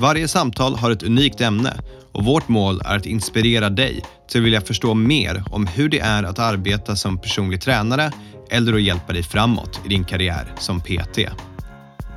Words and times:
Varje 0.00 0.28
samtal 0.28 0.76
har 0.76 0.90
ett 0.90 1.02
unikt 1.02 1.40
ämne 1.40 1.76
och 2.12 2.24
vårt 2.24 2.48
mål 2.48 2.82
är 2.84 2.96
att 2.96 3.06
inspirera 3.06 3.70
dig 3.70 4.04
till 4.28 4.40
att 4.40 4.44
vilja 4.44 4.60
förstå 4.60 4.94
mer 4.94 5.44
om 5.50 5.66
hur 5.66 5.88
det 5.88 5.98
är 5.98 6.22
att 6.22 6.38
arbeta 6.38 6.96
som 6.96 7.18
personlig 7.18 7.60
tränare 7.60 8.12
eller 8.50 8.74
att 8.74 8.82
hjälpa 8.82 9.12
dig 9.12 9.22
framåt 9.22 9.80
i 9.84 9.88
din 9.88 10.04
karriär 10.04 10.54
som 10.58 10.80
PT. 10.80 11.18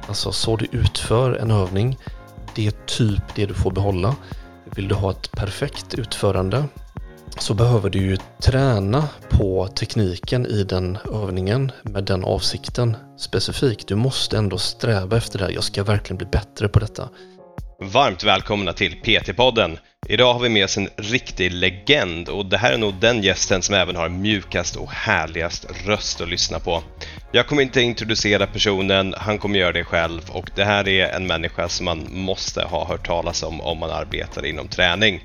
Alltså 0.07 0.31
så 0.31 0.55
du 0.55 0.67
utför 0.71 1.33
en 1.33 1.51
övning, 1.51 1.97
det 2.55 2.67
är 2.67 2.73
typ 2.85 3.35
det 3.35 3.45
du 3.45 3.53
får 3.53 3.71
behålla. 3.71 4.15
Vill 4.75 4.87
du 4.87 4.95
ha 4.95 5.11
ett 5.11 5.31
perfekt 5.31 5.93
utförande 5.93 6.65
så 7.39 7.53
behöver 7.53 7.89
du 7.89 7.99
ju 7.99 8.17
träna 8.41 9.07
på 9.29 9.67
tekniken 9.67 10.45
i 10.45 10.63
den 10.63 10.97
övningen 11.13 11.71
med 11.83 12.03
den 12.03 12.23
avsikten 12.23 12.97
specifikt. 13.17 13.87
Du 13.87 13.95
måste 13.95 14.37
ändå 14.37 14.57
sträva 14.57 15.17
efter 15.17 15.39
det 15.39 15.45
här. 15.45 15.51
Jag 15.51 15.63
ska 15.63 15.83
verkligen 15.83 16.17
bli 16.17 16.27
bättre 16.27 16.67
på 16.67 16.79
detta. 16.79 17.09
Varmt 17.81 18.23
välkomna 18.23 18.73
till 18.73 18.95
PT-podden. 18.95 19.77
Idag 20.07 20.33
har 20.33 20.39
vi 20.39 20.49
med 20.49 20.65
oss 20.65 20.77
en 20.77 20.89
riktig 20.97 21.51
legend 21.51 22.29
och 22.29 22.45
det 22.45 22.57
här 22.57 22.73
är 22.73 22.77
nog 22.77 22.93
den 22.93 23.23
gästen 23.23 23.61
som 23.61 23.75
även 23.75 23.95
har 23.95 24.09
mjukast 24.09 24.75
och 24.75 24.91
härligast 24.91 25.65
röst 25.85 26.21
att 26.21 26.29
lyssna 26.29 26.59
på. 26.59 26.83
Jag 27.31 27.47
kommer 27.47 27.61
inte 27.61 27.81
introducera 27.81 28.47
personen, 28.47 29.15
han 29.17 29.37
kommer 29.37 29.59
göra 29.59 29.71
det 29.71 29.83
själv 29.83 30.21
och 30.29 30.49
det 30.55 30.63
här 30.63 30.87
är 30.87 31.09
en 31.09 31.27
människa 31.27 31.69
som 31.69 31.85
man 31.85 32.07
måste 32.09 32.63
ha 32.63 32.87
hört 32.87 33.07
talas 33.07 33.43
om 33.43 33.61
om 33.61 33.77
man 33.77 33.89
arbetar 33.89 34.45
inom 34.45 34.67
träning. 34.67 35.23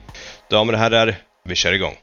Damer 0.50 0.72
och 0.72 0.78
herrar, 0.78 1.16
vi 1.44 1.54
kör 1.54 1.72
igång! 1.72 1.94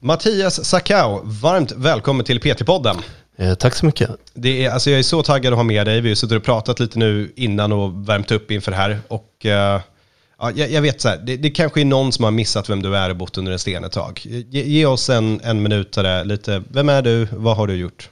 Mattias 0.00 0.64
Sakau, 0.64 1.20
varmt 1.24 1.72
välkommen 1.72 2.24
till 2.24 2.40
PT-podden. 2.40 2.96
Eh, 3.36 3.54
tack 3.54 3.74
så 3.74 3.86
mycket. 3.86 4.10
Det 4.34 4.64
är, 4.64 4.70
alltså 4.70 4.90
jag 4.90 4.98
är 4.98 5.02
så 5.02 5.22
taggad 5.22 5.52
att 5.52 5.56
ha 5.58 5.64
med 5.64 5.86
dig. 5.86 6.00
Vi 6.00 6.08
har 6.08 6.14
suttit 6.14 6.36
och 6.36 6.44
pratat 6.44 6.80
lite 6.80 6.98
nu 6.98 7.32
innan 7.36 7.72
och 7.72 8.08
värmt 8.08 8.30
upp 8.30 8.50
inför 8.50 8.70
det 8.70 8.76
här. 8.76 8.98
Och, 9.08 9.30
uh, 9.44 9.50
ja, 9.50 10.50
jag, 10.50 10.82
vet 10.82 11.00
så 11.00 11.08
här, 11.08 11.16
det, 11.16 11.36
det 11.36 11.50
kanske 11.50 11.80
är 11.80 11.84
någon 11.84 12.12
som 12.12 12.24
har 12.24 12.30
missat 12.30 12.70
vem 12.70 12.82
du 12.82 12.96
är 12.96 13.10
och 13.10 13.16
bott 13.16 13.38
under 13.38 13.52
en 13.52 13.58
sten 13.58 13.84
ett 13.84 13.92
tag. 13.92 14.20
Ge, 14.24 14.62
ge 14.62 14.86
oss 14.86 15.10
en, 15.10 15.40
en 15.44 15.62
minut 15.62 15.92
där, 15.92 16.24
lite, 16.24 16.62
vem 16.68 16.88
är 16.88 17.02
du, 17.02 17.28
vad 17.32 17.56
har 17.56 17.66
du 17.66 17.74
gjort? 17.74 18.10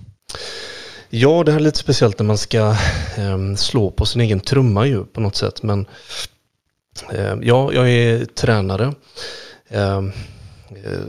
Ja, 1.11 1.43
det 1.45 1.53
här 1.53 1.59
är 1.59 1.65
lite 1.65 1.79
speciellt 1.79 2.19
när 2.19 2.27
man 2.27 2.39
ska 2.39 2.77
eh, 3.17 3.55
slå 3.57 3.91
på 3.91 4.07
sin 4.07 4.21
egen 4.21 4.41
trumma 4.41 4.87
ju 4.87 5.05
på 5.05 5.21
något 5.21 5.37
sätt. 5.37 5.63
Men 5.63 5.87
eh, 7.13 7.35
ja, 7.43 7.73
jag 7.73 7.91
är 7.91 8.25
tränare, 8.25 8.95
eh, 9.69 10.03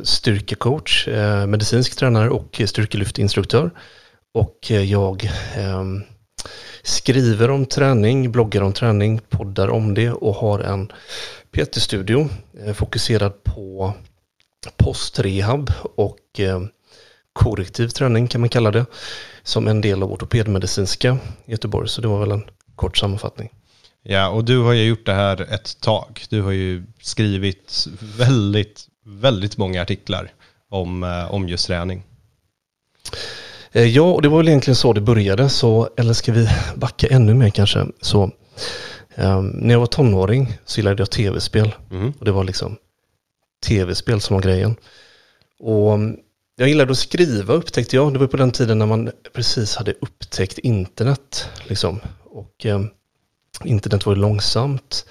styrkecoach, 0.03 1.07
eh, 1.07 1.45
medicinsk 1.47 1.95
tränare 1.95 2.29
och 2.29 2.61
styrkelyftinstruktör. 2.65 3.71
Och 4.33 4.71
eh, 4.71 4.83
jag 4.83 5.23
eh, 5.55 5.83
skriver 6.83 7.49
om 7.49 7.65
träning, 7.65 8.31
bloggar 8.31 8.61
om 8.61 8.73
träning, 8.73 9.21
poddar 9.29 9.67
om 9.69 9.93
det 9.93 10.11
och 10.11 10.35
har 10.35 10.59
en 10.59 10.91
PT-studio 11.51 12.29
eh, 12.65 12.73
fokuserad 12.73 13.43
på 13.43 13.93
postrehab 14.77 15.69
och 15.95 16.39
ehm, 16.39 16.69
korrektiv 17.33 17.87
träning 17.87 18.27
kan 18.27 18.41
man 18.41 18.49
kalla 18.49 18.71
det 18.71 18.85
som 19.43 19.67
en 19.67 19.81
del 19.81 20.03
av 20.03 20.11
ortopedmedicinska 20.11 21.17
i 21.45 21.51
Göteborg. 21.51 21.89
Så 21.89 22.01
det 22.01 22.07
var 22.07 22.19
väl 22.19 22.31
en 22.31 22.43
kort 22.75 22.97
sammanfattning. 22.97 23.49
Ja, 24.03 24.29
och 24.29 24.45
du 24.45 24.57
har 24.57 24.73
ju 24.73 24.83
gjort 24.83 25.05
det 25.05 25.13
här 25.13 25.41
ett 25.53 25.81
tag. 25.81 26.21
Du 26.29 26.41
har 26.41 26.51
ju 26.51 26.83
skrivit 27.01 27.87
väldigt, 28.17 28.87
väldigt 29.05 29.57
många 29.57 29.81
artiklar 29.81 30.31
om, 30.69 31.03
eh, 31.03 31.33
om 31.33 31.49
just 31.49 31.67
träning. 31.67 32.03
Eh, 33.71 33.87
ja, 33.87 34.01
och 34.01 34.21
det 34.21 34.29
var 34.29 34.37
väl 34.37 34.47
egentligen 34.47 34.75
så 34.75 34.93
det 34.93 35.01
började. 35.01 35.49
Så, 35.49 35.89
eller 35.97 36.13
ska 36.13 36.31
vi 36.31 36.49
backa 36.75 37.07
ännu 37.07 37.33
mer 37.33 37.49
kanske? 37.49 37.87
Så, 38.01 38.31
um, 39.15 39.47
när 39.47 39.73
jag 39.73 39.79
var 39.79 39.87
tonåring 39.87 40.57
så 40.65 40.79
gillade 40.79 41.01
jag 41.01 41.11
tv-spel. 41.11 41.75
Mm. 41.91 42.13
Och 42.19 42.25
det 42.25 42.31
var 42.31 42.43
liksom 42.43 42.77
tv-spel 43.65 44.21
som 44.21 44.33
var 44.33 44.41
grejen. 44.41 44.75
Och 45.59 45.93
um, 45.93 46.17
jag 46.55 46.69
gillade 46.69 46.91
att 46.91 46.97
skriva 46.97 47.53
upptäckte 47.53 47.95
jag. 47.95 48.13
Det 48.13 48.19
var 48.19 48.27
på 48.27 48.37
den 48.37 48.51
tiden 48.51 48.79
när 48.79 48.85
man 48.85 49.11
precis 49.33 49.75
hade 49.75 49.93
upptäckt 50.01 50.57
internet. 50.57 51.49
Liksom. 51.67 51.99
Och 52.23 52.65
um, 52.65 52.89
internet 53.63 54.05
var 54.05 54.15
långsamt. 54.15 55.05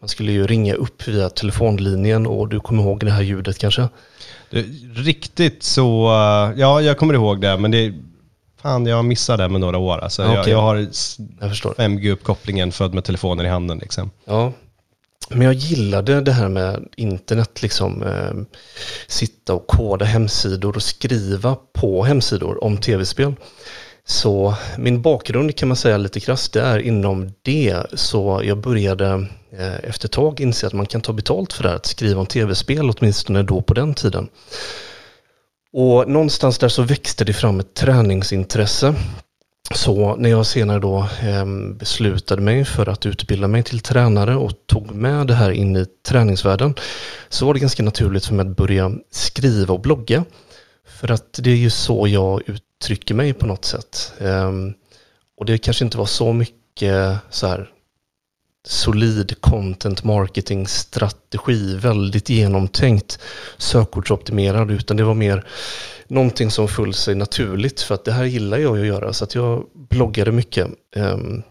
Man 0.00 0.08
skulle 0.08 0.32
ju 0.32 0.46
ringa 0.46 0.74
upp 0.74 1.08
via 1.08 1.30
telefonlinjen 1.30 2.26
och 2.26 2.48
du 2.48 2.60
kommer 2.60 2.82
ihåg 2.82 3.00
det 3.00 3.10
här 3.10 3.22
ljudet 3.22 3.58
kanske? 3.58 3.88
Det, 4.50 4.62
riktigt 4.94 5.62
så, 5.62 6.06
ja 6.56 6.80
jag 6.80 6.98
kommer 6.98 7.14
ihåg 7.14 7.40
det, 7.40 7.56
men 7.56 7.70
det, 7.70 7.94
fan 8.62 8.86
jag 8.86 9.04
missade 9.04 9.42
det 9.42 9.48
med 9.48 9.60
några 9.60 9.78
år. 9.78 9.98
Alltså, 9.98 10.22
okay. 10.22 10.34
jag, 10.34 10.48
jag, 10.48 10.62
har 10.62 10.76
5G-uppkopplingen 10.76 12.70
född 12.70 12.94
med 12.94 13.04
telefonen 13.04 13.46
i 13.46 13.48
handen. 13.48 13.78
Liksom. 13.78 14.10
Ja, 14.24 14.52
men 15.28 15.42
jag 15.42 15.54
gillade 15.54 16.20
det 16.20 16.32
här 16.32 16.48
med 16.48 16.88
internet, 16.96 17.62
liksom 17.62 18.02
eh, 18.02 18.58
sitta 19.06 19.54
och 19.54 19.66
koda 19.66 20.04
hemsidor 20.04 20.76
och 20.76 20.82
skriva 20.82 21.56
på 21.72 22.04
hemsidor 22.04 22.64
om 22.64 22.76
tv-spel. 22.76 23.34
Så 24.04 24.54
min 24.78 25.02
bakgrund 25.02 25.56
kan 25.56 25.68
man 25.68 25.76
säga 25.76 25.96
lite 25.96 26.20
krasst, 26.20 26.52
det 26.52 26.60
är 26.60 26.78
inom 26.78 27.32
det. 27.42 27.86
Så 27.94 28.40
jag 28.44 28.58
började 28.58 29.26
eh, 29.58 29.74
efter 29.82 30.08
ett 30.08 30.12
tag 30.12 30.40
inse 30.40 30.66
att 30.66 30.72
man 30.72 30.86
kan 30.86 31.00
ta 31.00 31.12
betalt 31.12 31.52
för 31.52 31.62
det 31.62 31.68
här, 31.68 31.76
att 31.76 31.86
skriva 31.86 32.20
om 32.20 32.26
tv-spel, 32.26 32.90
åtminstone 32.90 33.42
då 33.42 33.62
på 33.62 33.74
den 33.74 33.94
tiden. 33.94 34.28
Och 35.72 36.08
någonstans 36.08 36.58
där 36.58 36.68
så 36.68 36.82
växte 36.82 37.24
det 37.24 37.32
fram 37.32 37.60
ett 37.60 37.74
träningsintresse. 37.74 38.94
Så 39.74 40.16
när 40.16 40.30
jag 40.30 40.46
senare 40.46 40.78
då 40.78 40.98
eh, 41.22 41.46
beslutade 41.74 42.42
mig 42.42 42.64
för 42.64 42.88
att 42.88 43.06
utbilda 43.06 43.48
mig 43.48 43.62
till 43.62 43.80
tränare 43.80 44.36
och 44.36 44.52
tog 44.66 44.90
med 44.90 45.26
det 45.26 45.34
här 45.34 45.50
in 45.50 45.76
i 45.76 45.86
träningsvärlden 46.08 46.74
så 47.28 47.46
var 47.46 47.54
det 47.54 47.60
ganska 47.60 47.82
naturligt 47.82 48.26
för 48.26 48.34
mig 48.34 48.46
att 48.46 48.56
börja 48.56 48.92
skriva 49.10 49.74
och 49.74 49.80
blogga. 49.80 50.24
För 50.98 51.10
att 51.10 51.40
det 51.42 51.50
är 51.50 51.56
ju 51.56 51.70
så 51.70 52.08
jag 52.08 52.42
uttrycker 52.46 53.14
mig 53.14 53.32
på 53.32 53.46
något 53.46 53.64
sätt. 53.64 54.12
Ehm, 54.18 54.74
och 55.36 55.46
det 55.46 55.58
kanske 55.58 55.84
inte 55.84 55.98
var 55.98 56.06
så 56.06 56.32
mycket 56.32 57.18
så 57.30 57.46
här 57.46 57.70
solid 58.68 59.40
content 59.40 60.04
marketing 60.04 60.66
strategi, 60.66 61.76
väldigt 61.76 62.28
genomtänkt 62.28 63.18
sökordsoptimerad, 63.58 64.70
utan 64.70 64.96
det 64.96 65.04
var 65.04 65.14
mer 65.14 65.46
någonting 66.08 66.50
som 66.50 66.68
föll 66.68 66.94
sig 66.94 67.14
naturligt 67.14 67.80
för 67.80 67.94
att 67.94 68.04
det 68.04 68.12
här 68.12 68.24
gillar 68.24 68.58
jag 68.58 68.78
att 68.78 68.86
göra 68.86 69.12
så 69.12 69.24
att 69.24 69.34
jag 69.34 69.66
bloggade 69.74 70.32
mycket. 70.32 70.68
Ehm, 70.96 71.42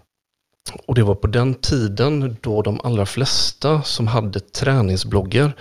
och 0.86 0.96
det 0.96 1.04
var 1.04 1.16
på 1.16 1.28
den 1.28 1.54
tiden 1.54 2.38
då 2.42 2.62
de 2.62 2.82
allra 2.84 3.06
flesta 3.06 3.82
som 3.84 4.08
hade 4.08 4.40
träningsbloggar 4.40 5.54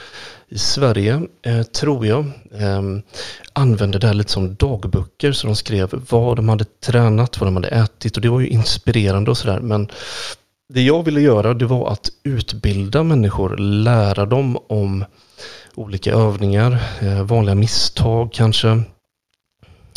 i 0.48 0.58
Sverige, 0.58 1.22
eh, 1.42 1.62
tror 1.62 2.06
jag, 2.06 2.24
eh, 2.52 2.82
använde 3.52 3.98
det 3.98 4.06
här 4.06 4.14
lite 4.14 4.32
som 4.32 4.54
dagböcker. 4.54 5.32
Så 5.32 5.46
de 5.46 5.56
skrev 5.56 6.02
vad 6.10 6.36
de 6.36 6.48
hade 6.48 6.64
tränat, 6.64 7.40
vad 7.40 7.46
de 7.46 7.56
hade 7.56 7.68
ätit 7.68 8.16
och 8.16 8.22
det 8.22 8.28
var 8.28 8.40
ju 8.40 8.48
inspirerande 8.48 9.30
och 9.30 9.38
sådär. 9.38 9.60
Men 9.60 9.88
det 10.74 10.82
jag 10.82 11.02
ville 11.02 11.20
göra 11.20 11.54
det 11.54 11.66
var 11.66 11.90
att 11.92 12.10
utbilda 12.22 13.02
människor, 13.02 13.56
lära 13.58 14.26
dem 14.26 14.58
om 14.66 15.04
olika 15.74 16.12
övningar, 16.12 16.82
eh, 17.00 17.22
vanliga 17.22 17.54
misstag 17.54 18.32
kanske, 18.32 18.82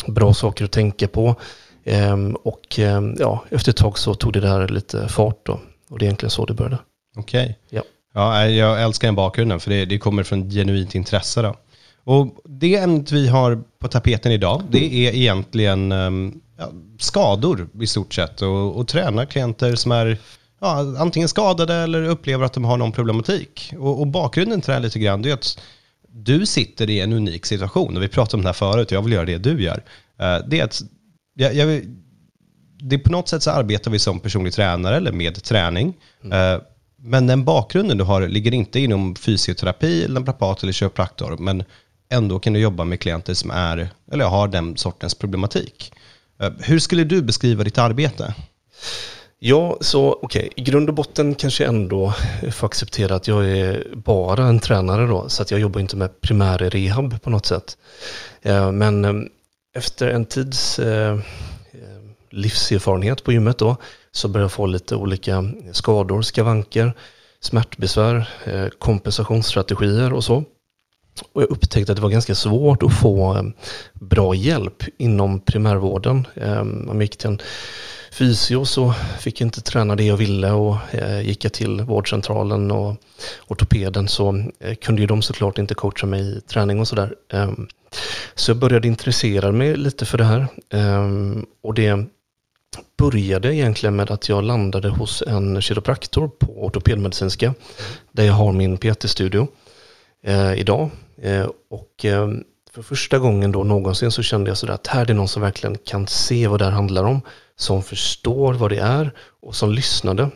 bra 0.06 0.34
saker 0.34 0.64
att 0.64 0.72
tänka 0.72 1.08
på. 1.08 1.36
Ehm, 1.84 2.34
och 2.34 2.78
ehm, 2.78 3.16
ja, 3.18 3.44
efter 3.50 3.70
ett 3.70 3.76
tag 3.76 3.98
så 3.98 4.14
tog 4.14 4.32
det 4.32 4.40
där 4.40 4.68
lite 4.68 5.08
fart 5.08 5.46
då. 5.46 5.60
Och 5.88 5.98
det 5.98 6.04
är 6.04 6.06
egentligen 6.06 6.30
så 6.30 6.46
det 6.46 6.54
började. 6.54 6.78
Okej. 7.16 7.42
Okay. 7.42 7.54
Ja. 7.70 7.82
Ja, 8.12 8.46
jag 8.46 8.82
älskar 8.82 9.08
den 9.08 9.14
bakgrunden 9.14 9.60
för 9.60 9.70
det, 9.70 9.84
det 9.84 9.98
kommer 9.98 10.22
från 10.22 10.50
genuint 10.50 10.94
intresse 10.94 11.42
då. 11.42 11.56
Och 12.04 12.36
det 12.44 12.76
ämnet 12.76 13.12
vi 13.12 13.28
har 13.28 13.62
på 13.78 13.88
tapeten 13.88 14.32
idag, 14.32 14.62
det 14.70 15.06
är 15.06 15.14
egentligen 15.14 15.92
um, 15.92 16.40
ja, 16.58 16.72
skador 16.98 17.68
i 17.80 17.86
stort 17.86 18.14
sett 18.14 18.42
och, 18.42 18.76
och 18.76 18.88
träna 18.88 19.26
klienter 19.26 19.74
som 19.74 19.92
är 19.92 20.18
ja, 20.60 20.94
antingen 20.98 21.28
skadade 21.28 21.74
eller 21.74 22.02
upplever 22.02 22.44
att 22.44 22.52
de 22.52 22.64
har 22.64 22.76
någon 22.76 22.92
problematik. 22.92 23.72
Och, 23.78 24.00
och 24.00 24.06
bakgrunden 24.06 24.60
till 24.60 24.68
det 24.68 24.74
här 24.74 24.80
lite 24.80 24.98
grann, 24.98 25.22
det 25.22 25.30
är 25.30 25.34
att 25.34 25.60
du 26.08 26.46
sitter 26.46 26.90
i 26.90 27.00
en 27.00 27.12
unik 27.12 27.46
situation, 27.46 27.96
och 27.96 28.02
vi 28.02 28.08
pratade 28.08 28.36
om 28.36 28.42
det 28.42 28.48
här 28.48 28.52
förut, 28.52 28.86
och 28.86 28.92
jag 28.92 29.02
vill 29.02 29.12
göra 29.12 29.24
det 29.24 29.38
du 29.38 29.62
gör. 29.62 29.76
Uh, 30.22 30.48
det 30.48 30.60
är 30.60 30.64
att 30.64 30.82
jag, 31.34 31.54
jag, 31.54 31.82
det 32.78 32.98
på 32.98 33.10
något 33.10 33.28
sätt 33.28 33.42
så 33.42 33.50
arbetar 33.50 33.90
vi 33.90 33.98
som 33.98 34.20
personlig 34.20 34.52
tränare 34.52 34.96
eller 34.96 35.12
med 35.12 35.42
träning. 35.42 35.94
Mm. 36.24 36.60
Men 37.04 37.26
den 37.26 37.44
bakgrunden 37.44 37.98
du 37.98 38.04
har 38.04 38.28
ligger 38.28 38.54
inte 38.54 38.80
inom 38.80 39.14
fysioterapi, 39.14 40.06
naprapat 40.08 40.62
eller 40.62 40.72
kiropraktor, 40.72 41.36
men 41.36 41.64
ändå 42.08 42.38
kan 42.38 42.52
du 42.52 42.60
jobba 42.60 42.84
med 42.84 43.00
klienter 43.00 43.34
som 43.34 43.50
är, 43.50 43.88
eller 44.12 44.24
har 44.24 44.48
den 44.48 44.76
sortens 44.76 45.14
problematik. 45.14 45.92
Eh, 46.40 46.52
hur 46.58 46.78
skulle 46.78 47.04
du 47.04 47.22
beskriva 47.22 47.64
ditt 47.64 47.78
arbete? 47.78 48.34
Ja, 49.38 49.76
så 49.80 50.12
okej, 50.22 50.40
okay. 50.40 50.50
i 50.56 50.62
grund 50.62 50.88
och 50.88 50.94
botten 50.94 51.34
kanske 51.34 51.64
jag 51.64 51.74
ändå 51.74 52.14
får 52.52 52.66
acceptera 52.66 53.14
att 53.14 53.28
jag 53.28 53.50
är 53.50 53.86
bara 53.94 54.46
en 54.46 54.60
tränare 54.60 55.06
då, 55.06 55.28
så 55.28 55.42
att 55.42 55.50
jag 55.50 55.60
jobbar 55.60 55.80
inte 55.80 55.96
med 55.96 56.20
primär 56.20 56.58
rehab 56.58 57.22
på 57.22 57.30
något 57.30 57.46
sätt. 57.46 57.76
Eh, 58.42 58.72
men 58.72 59.04
eh, 59.04 59.12
efter 59.74 60.08
en 60.08 60.24
tids 60.24 60.80
livserfarenhet 62.30 63.24
på 63.24 63.32
gymmet 63.32 63.58
då, 63.58 63.76
så 64.12 64.28
började 64.28 64.44
jag 64.44 64.52
få 64.52 64.66
lite 64.66 64.96
olika 64.96 65.44
skador, 65.72 66.22
skavanker, 66.22 66.92
smärtbesvär, 67.40 68.28
eh, 68.44 68.66
kompensationsstrategier 68.78 70.12
och 70.12 70.24
så. 70.24 70.44
Och 71.32 71.42
jag 71.42 71.50
upptäckte 71.50 71.92
att 71.92 71.96
det 71.96 72.02
var 72.02 72.10
ganska 72.10 72.34
svårt 72.34 72.82
att 72.82 72.94
få 73.00 73.36
eh, 73.36 73.42
bra 73.94 74.34
hjälp 74.34 74.82
inom 74.98 75.40
primärvården. 75.40 76.26
Eh, 76.34 76.60
Om 76.60 76.88
jag 76.92 77.02
gick 77.02 77.16
till 77.16 77.30
en 77.30 77.38
fysio 78.12 78.64
så 78.64 78.94
fick 79.20 79.40
jag 79.40 79.46
inte 79.46 79.60
träna 79.60 79.96
det 79.96 80.04
jag 80.04 80.16
ville 80.16 80.50
och 80.50 80.76
gick 81.22 81.44
jag 81.44 81.52
till 81.52 81.80
vårdcentralen 81.80 82.70
och 82.70 82.96
ortopeden 83.48 84.08
så 84.08 84.44
kunde 84.80 85.00
ju 85.00 85.06
de 85.06 85.22
såklart 85.22 85.58
inte 85.58 85.74
coacha 85.74 86.06
mig 86.06 86.20
i 86.36 86.40
träning 86.40 86.80
och 86.80 86.88
sådär. 86.88 87.14
Så 88.34 88.50
jag 88.50 88.58
började 88.58 88.88
intressera 88.88 89.52
mig 89.52 89.76
lite 89.76 90.06
för 90.06 90.18
det 90.18 90.24
här 90.24 90.46
och 91.62 91.74
det 91.74 92.06
började 92.98 93.54
egentligen 93.54 93.96
med 93.96 94.10
att 94.10 94.28
jag 94.28 94.44
landade 94.44 94.88
hos 94.88 95.22
en 95.22 95.60
kiropraktor 95.60 96.28
på 96.28 96.64
ortopedmedicinska 96.64 97.54
där 98.12 98.24
jag 98.24 98.32
har 98.32 98.52
min 98.52 98.76
PT-studio 98.76 99.48
eh, 100.24 100.54
idag. 100.54 100.90
Eh, 101.22 101.46
och 101.70 102.04
eh, 102.04 102.28
för 102.70 102.82
första 102.82 103.18
gången 103.18 103.52
då 103.52 103.64
någonsin 103.64 104.10
så 104.10 104.22
kände 104.22 104.50
jag 104.50 104.58
sådär 104.58 104.74
att 104.74 104.86
här 104.86 105.00
är 105.00 105.06
det 105.06 105.14
någon 105.14 105.28
som 105.28 105.42
verkligen 105.42 105.78
kan 105.78 106.06
se 106.06 106.46
vad 106.46 106.60
det 106.60 106.64
här 106.64 106.72
handlar 106.72 107.04
om 107.04 107.20
som 107.56 107.82
förstår 107.82 108.54
vad 108.54 108.70
det 108.70 108.78
är 108.78 109.12
och 109.42 109.56
som 109.56 109.72
lyssnade. 109.72 110.30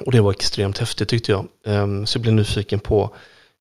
Och 0.00 0.12
det 0.12 0.20
var 0.20 0.30
extremt 0.30 0.78
häftigt 0.78 1.08
tyckte 1.08 1.32
jag. 1.32 1.46
Eh, 1.66 2.04
så 2.04 2.16
jag 2.16 2.22
blev 2.22 2.34
nyfiken 2.34 2.80
på 2.80 3.14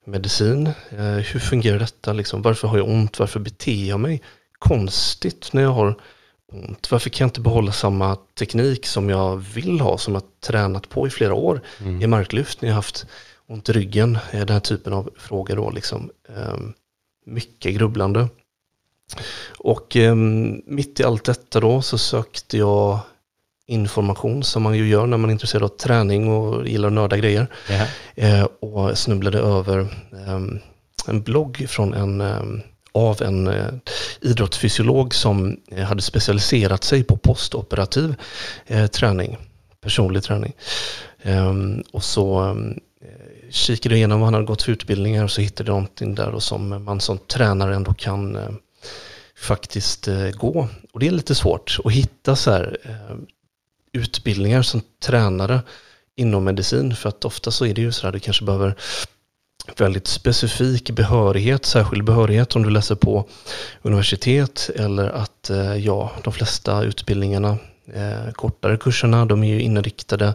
medicin. 0.05 0.67
Eh, 0.89 1.03
hur 1.03 1.39
fungerar 1.39 1.79
detta? 1.79 2.13
Liksom, 2.13 2.41
varför 2.41 2.67
har 2.67 2.77
jag 2.77 2.89
ont? 2.89 3.19
Varför 3.19 3.39
beter 3.39 3.89
jag 3.89 3.99
mig 3.99 4.21
konstigt 4.59 5.53
när 5.53 5.61
jag 5.61 5.69
har? 5.69 5.95
Varför 6.89 7.09
kan 7.09 7.25
jag 7.25 7.29
inte 7.29 7.41
behålla 7.41 7.71
samma 7.71 8.15
teknik 8.15 8.85
som 8.85 9.09
jag 9.09 9.37
vill 9.37 9.79
ha, 9.79 9.97
som 9.97 10.13
jag 10.13 10.23
tränat 10.39 10.89
på 10.89 11.07
i 11.07 11.09
flera 11.09 11.33
år 11.33 11.61
mm. 11.79 12.01
i 12.01 12.07
marklyft 12.07 12.61
när 12.61 12.69
jag 12.69 12.75
haft 12.75 13.05
ont 13.47 13.69
i 13.69 13.73
ryggen? 13.73 14.17
Den 14.31 14.49
här 14.49 14.59
typen 14.59 14.93
av 14.93 15.09
frågor 15.17 15.55
då, 15.55 15.69
liksom. 15.69 16.09
Ehm, 16.29 16.73
mycket 17.25 17.73
grubblande. 17.73 18.27
Och 19.57 19.95
eh, 19.95 20.15
mitt 20.65 20.99
i 20.99 21.03
allt 21.03 21.23
detta 21.23 21.59
då 21.59 21.81
så 21.81 21.97
sökte 21.97 22.57
jag 22.57 22.99
information 23.67 24.43
som 24.43 24.63
man 24.63 24.77
ju 24.77 24.87
gör 24.87 25.05
när 25.05 25.17
man 25.17 25.29
är 25.29 25.31
intresserad 25.31 25.63
av 25.63 25.67
träning 25.67 26.29
och 26.29 26.67
gillar 26.67 26.87
att 26.87 26.93
nörda 26.93 27.17
grejer. 27.17 27.47
Yeah. 28.15 28.47
Och 28.59 28.97
snubblade 28.97 29.39
över 29.39 29.79
eh, 30.11 30.39
en 31.07 31.21
blogg 31.21 31.65
från 31.69 31.93
en, 31.93 32.21
ehm, 32.21 32.61
av 32.91 33.21
en 33.21 33.47
eh, 33.47 33.73
idrottsfysiolog 34.21 35.13
som 35.13 35.57
eh, 35.71 35.83
hade 35.83 36.01
specialiserat 36.01 36.83
sig 36.83 37.03
på 37.03 37.17
postoperativ 37.17 38.15
eh, 38.67 38.87
träning, 38.87 39.37
personlig 39.81 40.23
träning. 40.23 40.53
Ehm, 41.21 41.83
och 41.91 42.03
så 42.03 42.55
kikade 43.49 43.75
kikade 43.75 43.95
igenom 43.95 44.19
vad 44.19 44.27
han 44.27 44.33
hade 44.33 44.45
gått 44.45 44.61
för 44.61 44.71
utbildningar 44.71 45.23
och 45.23 45.31
så 45.31 45.41
hittade 45.41 45.69
jag 45.69 45.73
någonting 45.75 46.15
där 46.15 46.29
och 46.29 46.43
som 46.43 46.83
man 46.83 47.01
som 47.01 47.17
tränare 47.17 47.75
ändå 47.75 47.93
kan 47.93 48.35
eh, 48.35 48.49
faktiskt 49.37 50.07
gå. 50.33 50.67
Och 50.93 50.99
det 50.99 51.07
är 51.07 51.11
lite 51.11 51.35
svårt 51.35 51.77
att 51.83 51.91
hitta 51.91 52.35
så 52.35 52.51
här, 52.51 52.77
ehm, 52.83 53.25
utbildningar 53.93 54.61
som 54.61 54.81
tränare 55.03 55.61
inom 56.15 56.43
medicin. 56.43 56.95
För 56.95 57.09
att 57.09 57.25
ofta 57.25 57.51
så 57.51 57.65
är 57.65 57.73
det 57.73 57.81
ju 57.81 57.91
så 57.91 58.07
här, 58.07 58.13
du 58.13 58.19
kanske 58.19 58.45
behöver 58.45 58.75
väldigt 59.77 60.07
specifik 60.07 60.91
behörighet, 60.91 61.65
särskild 61.65 62.03
behörighet 62.03 62.55
om 62.55 62.63
du 62.63 62.69
läser 62.69 62.95
på 62.95 63.27
universitet 63.81 64.69
eller 64.75 65.09
att 65.09 65.49
eh, 65.49 65.75
ja, 65.75 66.11
de 66.23 66.33
flesta 66.33 66.83
utbildningarna, 66.83 67.57
eh, 67.93 68.31
kortare 68.33 68.77
kurserna, 68.77 69.25
de 69.25 69.43
är 69.43 69.47
ju 69.47 69.61
inriktade 69.61 70.33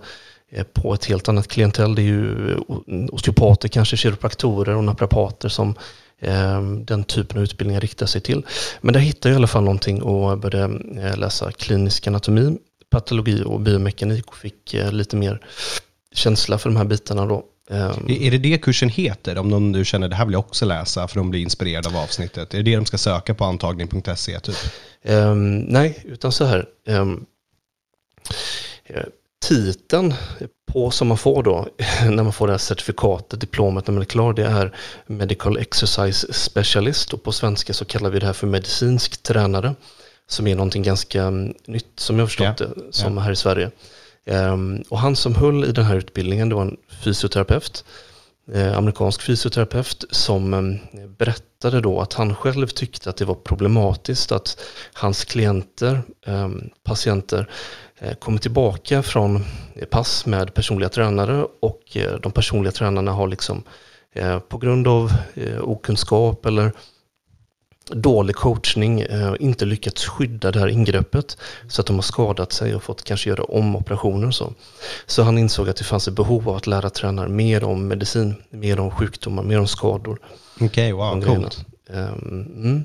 eh, 0.51 0.65
på 0.65 0.95
ett 0.95 1.05
helt 1.05 1.29
annat 1.29 1.49
klientel. 1.49 1.95
Det 1.95 2.03
är 2.03 2.05
ju 2.05 2.57
osteopater, 3.13 3.69
kanske 3.69 3.97
kiropraktorer 3.97 4.77
och 4.77 4.85
naprapater 4.85 5.49
som 5.49 5.75
den 6.85 7.05
typen 7.05 7.39
av 7.39 7.45
utbildningar 7.45 7.81
riktar 7.81 8.07
sig 8.07 8.21
till. 8.21 8.47
Men 8.81 8.93
där 8.93 9.01
hittade 9.01 9.29
jag 9.29 9.35
i 9.35 9.41
alla 9.41 9.47
fall 9.47 9.65
någonting 9.65 10.03
och 10.03 10.39
började 10.39 11.17
läsa 11.17 11.53
klinisk 11.53 12.07
anatomi, 12.07 12.59
patologi 12.91 13.43
och 13.47 13.61
biomekanik 13.61 14.27
och 14.27 14.37
fick 14.37 14.77
lite 14.91 15.17
mer 15.17 15.41
känsla 16.15 16.59
för 16.59 16.71
de 16.71 16.77
här 16.77 16.85
bitarna 16.85 17.27
då. 17.27 17.45
Ehm. 17.71 18.07
Är 18.09 18.31
det 18.31 18.39
det 18.39 18.59
kursen 18.59 18.89
heter? 18.89 19.39
Om 19.39 19.49
någon 19.49 19.73
du 19.73 19.85
känner 19.85 20.09
det 20.09 20.17
här 20.17 20.25
vill 20.25 20.33
jag 20.33 20.41
också 20.41 20.65
läsa 20.65 21.09
för 21.09 21.21
att 21.21 21.27
bli 21.27 21.43
inspirerad 21.43 21.87
av 21.87 21.97
avsnittet. 21.97 22.55
Är 22.55 22.59
det 22.59 22.71
det 22.71 22.77
de 22.77 22.87
ska 22.87 22.99
söka 22.99 23.35
på 23.35 23.45
antagning.se? 23.45 24.41
Typ? 24.41 24.57
Um, 25.03 25.59
nej, 25.59 26.03
utan 26.05 26.33
så 26.33 26.45
här. 26.45 26.67
Um, 26.89 27.27
titeln 29.49 30.15
på 30.73 30.91
som 30.91 31.09
man 31.09 31.19
får 31.19 31.43
då 31.43 31.69
när 32.11 32.23
man 32.23 32.33
får 32.33 32.47
det 32.47 32.53
här 32.53 32.59
certifikatet, 32.59 33.41
diplomet 33.41 33.87
när 33.87 33.93
man 33.93 34.03
är 34.03 34.07
klar, 34.07 34.33
det 34.33 34.45
är 34.45 34.77
Medical 35.07 35.59
Exercise 35.59 36.33
Specialist 36.33 37.13
och 37.13 37.23
på 37.23 37.33
svenska 37.33 37.73
så 37.73 37.85
kallar 37.85 38.11
vi 38.11 38.19
det 38.19 38.27
här 38.27 38.33
för 38.33 38.47
medicinsk 38.47 39.23
tränare 39.23 39.75
som 40.27 40.47
är 40.47 40.55
någonting 40.55 40.83
ganska 40.83 41.23
mm, 41.23 41.55
nytt 41.67 42.01
som 42.01 42.17
jag 42.17 42.23
har 42.23 42.27
förstått 42.27 42.61
ja. 42.61 42.67
det, 42.67 42.93
som 42.93 43.17
ja. 43.17 43.23
här 43.23 43.33
i 43.33 43.37
Sverige. 43.37 43.71
Ehm, 44.27 44.83
och 44.89 44.99
han 44.99 45.17
som 45.17 45.35
höll 45.35 45.65
i 45.65 45.73
den 45.73 45.85
här 45.85 45.97
utbildningen, 45.97 46.49
det 46.49 46.55
var 46.55 46.63
en 46.63 46.77
fysioterapeut, 47.05 47.85
eh, 48.53 48.79
amerikansk 48.79 49.23
fysioterapeut 49.23 50.05
som 50.11 50.55
ehm, 50.55 50.79
berättade 51.19 51.81
då 51.81 52.01
att 52.01 52.13
han 52.13 52.35
själv 52.35 52.67
tyckte 52.67 53.11
att 53.11 53.17
det 53.17 53.25
var 53.25 53.35
problematiskt 53.35 54.33
att 54.33 54.61
hans 54.93 55.25
klienter, 55.25 56.03
ehm, 56.27 56.71
patienter, 56.85 57.51
eh, 57.99 58.15
kommer 58.15 58.39
tillbaka 58.39 59.03
från 59.03 59.45
eh, 59.75 59.85
pass 59.91 60.27
med 60.27 60.55
personliga 60.55 60.89
tränare 60.89 61.47
och 61.61 61.97
de 62.23 62.33
personliga 62.33 62.73
tränarna 62.73 63.13
har 63.13 63.29
liksom 63.29 63.63
på 64.49 64.59
grund 64.59 64.89
av 64.89 65.13
okunskap 65.61 66.47
eller 66.47 66.73
dålig 67.91 68.37
coachning 68.37 69.05
inte 69.41 69.65
lyckats 69.65 70.07
skydda 70.07 70.51
det 70.51 70.61
här 70.61 70.69
ingreppet 70.69 71.39
så 71.69 71.81
att 71.81 71.87
de 71.87 71.97
har 71.97 72.03
skadat 72.03 72.53
sig 72.53 72.75
och 72.75 72.83
fått 72.83 73.05
kanske 73.05 73.31
göra 73.31 73.43
om 73.45 73.77
operationer 73.77 74.27
och 74.27 74.35
så. 74.35 74.53
Så 75.07 75.23
han 75.23 75.39
insåg 75.39 75.69
att 75.69 75.77
det 75.77 75.85
fanns 75.85 76.09
ett 76.09 76.15
behov 76.15 76.49
av 76.49 76.57
att 76.57 76.67
lära 76.67 76.91
tränare 76.91 77.29
mer 77.29 77.65
om 77.65 77.89
medicin, 77.89 78.35
mer 78.51 78.81
om 78.81 78.91
sjukdomar, 78.91 79.43
mer 79.43 79.61
om 79.61 79.67
skador. 79.67 80.19
Okej, 80.61 80.67
okay, 80.67 80.93
wow, 80.93 81.23
coolt. 81.23 81.65
Ehm, 81.91 82.47
mm. 82.57 82.85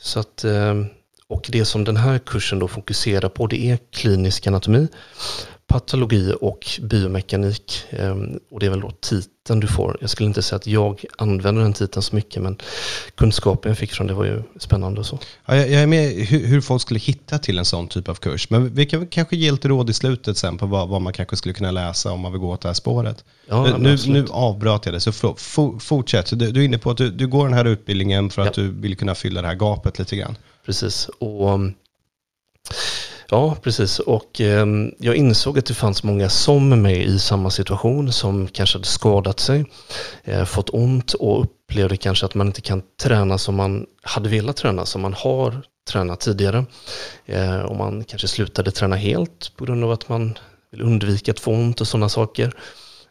Så 0.00 0.20
att 0.20 0.44
ehm, 0.44 0.86
och 1.32 1.48
det 1.52 1.64
som 1.64 1.84
den 1.84 1.96
här 1.96 2.18
kursen 2.18 2.58
då 2.58 2.68
fokuserar 2.68 3.28
på 3.28 3.46
det 3.46 3.70
är 3.70 3.78
klinisk 3.90 4.46
anatomi, 4.46 4.88
patologi 5.72 6.34
och 6.40 6.80
biomekanik. 6.80 7.84
Ehm, 7.90 8.38
och 8.50 8.60
det 8.60 8.66
är 8.66 8.70
väl 8.70 8.80
då 8.80 8.90
titeln 8.90 9.60
du 9.60 9.66
får. 9.66 9.98
Jag 10.00 10.10
skulle 10.10 10.26
inte 10.26 10.42
säga 10.42 10.56
att 10.56 10.66
jag 10.66 11.04
använder 11.18 11.62
den 11.62 11.72
titeln 11.72 12.02
så 12.02 12.16
mycket 12.16 12.42
men 12.42 12.58
kunskapen 13.14 13.70
jag 13.70 13.78
fick 13.78 13.92
från 13.92 14.06
det 14.06 14.14
var 14.14 14.24
ju 14.24 14.42
spännande 14.58 15.00
och 15.00 15.06
så. 15.06 15.18
Ja, 15.46 15.56
jag 15.56 15.82
är 15.82 15.86
med 15.86 16.10
hur, 16.10 16.46
hur 16.46 16.60
folk 16.60 16.82
skulle 16.82 17.00
hitta 17.00 17.38
till 17.38 17.58
en 17.58 17.64
sån 17.64 17.88
typ 17.88 18.08
av 18.08 18.14
kurs. 18.14 18.50
Men 18.50 18.74
vi 18.74 18.86
kan 18.86 19.06
kanske 19.06 19.36
ge 19.36 19.50
lite 19.50 19.68
råd 19.68 19.90
i 19.90 19.92
slutet 19.92 20.36
sen 20.36 20.58
på 20.58 20.66
vad, 20.66 20.88
vad 20.88 21.02
man 21.02 21.12
kanske 21.12 21.36
skulle 21.36 21.54
kunna 21.54 21.70
läsa 21.70 22.12
om 22.12 22.20
man 22.20 22.32
vill 22.32 22.40
gå 22.40 22.50
åt 22.50 22.60
det 22.60 22.68
här 22.68 22.74
spåret. 22.74 23.24
Ja, 23.48 23.76
nu, 23.78 23.96
nu 24.06 24.26
avbröt 24.30 24.86
jag 24.86 24.94
det, 24.94 25.00
så 25.00 25.12
for, 25.12 25.78
fortsätt. 25.78 26.38
Du, 26.38 26.50
du, 26.50 26.60
är 26.60 26.64
inne 26.64 26.78
på 26.78 26.90
att 26.90 26.96
du, 26.96 27.10
du 27.10 27.26
går 27.26 27.44
den 27.44 27.54
här 27.54 27.64
utbildningen 27.64 28.30
för 28.30 28.42
att 28.42 28.56
ja. 28.56 28.62
du 28.62 28.70
vill 28.70 28.96
kunna 28.96 29.14
fylla 29.14 29.42
det 29.42 29.48
här 29.48 29.54
gapet 29.54 29.98
lite 29.98 30.16
grann. 30.16 30.36
Precis. 30.66 31.08
Och 31.18 31.60
Ja, 33.32 33.56
precis. 33.62 33.98
Och 33.98 34.40
eh, 34.40 34.66
jag 34.98 35.16
insåg 35.16 35.58
att 35.58 35.66
det 35.66 35.74
fanns 35.74 36.02
många 36.02 36.28
som 36.28 36.82
mig 36.82 37.04
i 37.04 37.18
samma 37.18 37.50
situation 37.50 38.12
som 38.12 38.48
kanske 38.48 38.78
hade 38.78 38.86
skadat 38.86 39.40
sig, 39.40 39.64
eh, 40.24 40.44
fått 40.44 40.70
ont 40.70 41.14
och 41.14 41.42
upplevde 41.42 41.96
kanske 41.96 42.26
att 42.26 42.34
man 42.34 42.46
inte 42.46 42.60
kan 42.60 42.82
träna 43.02 43.38
som 43.38 43.54
man 43.54 43.86
hade 44.02 44.28
velat 44.28 44.56
träna, 44.56 44.86
som 44.86 45.02
man 45.02 45.14
har 45.14 45.62
tränat 45.90 46.20
tidigare. 46.20 46.64
Eh, 47.26 47.60
och 47.60 47.76
man 47.76 48.04
kanske 48.04 48.28
slutade 48.28 48.70
träna 48.70 48.96
helt 48.96 49.52
på 49.56 49.64
grund 49.64 49.84
av 49.84 49.90
att 49.90 50.08
man 50.08 50.38
vill 50.70 50.82
undvika 50.82 51.32
att 51.32 51.40
få 51.40 51.52
ont 51.52 51.80
och 51.80 51.88
sådana 51.88 52.08
saker. 52.08 52.52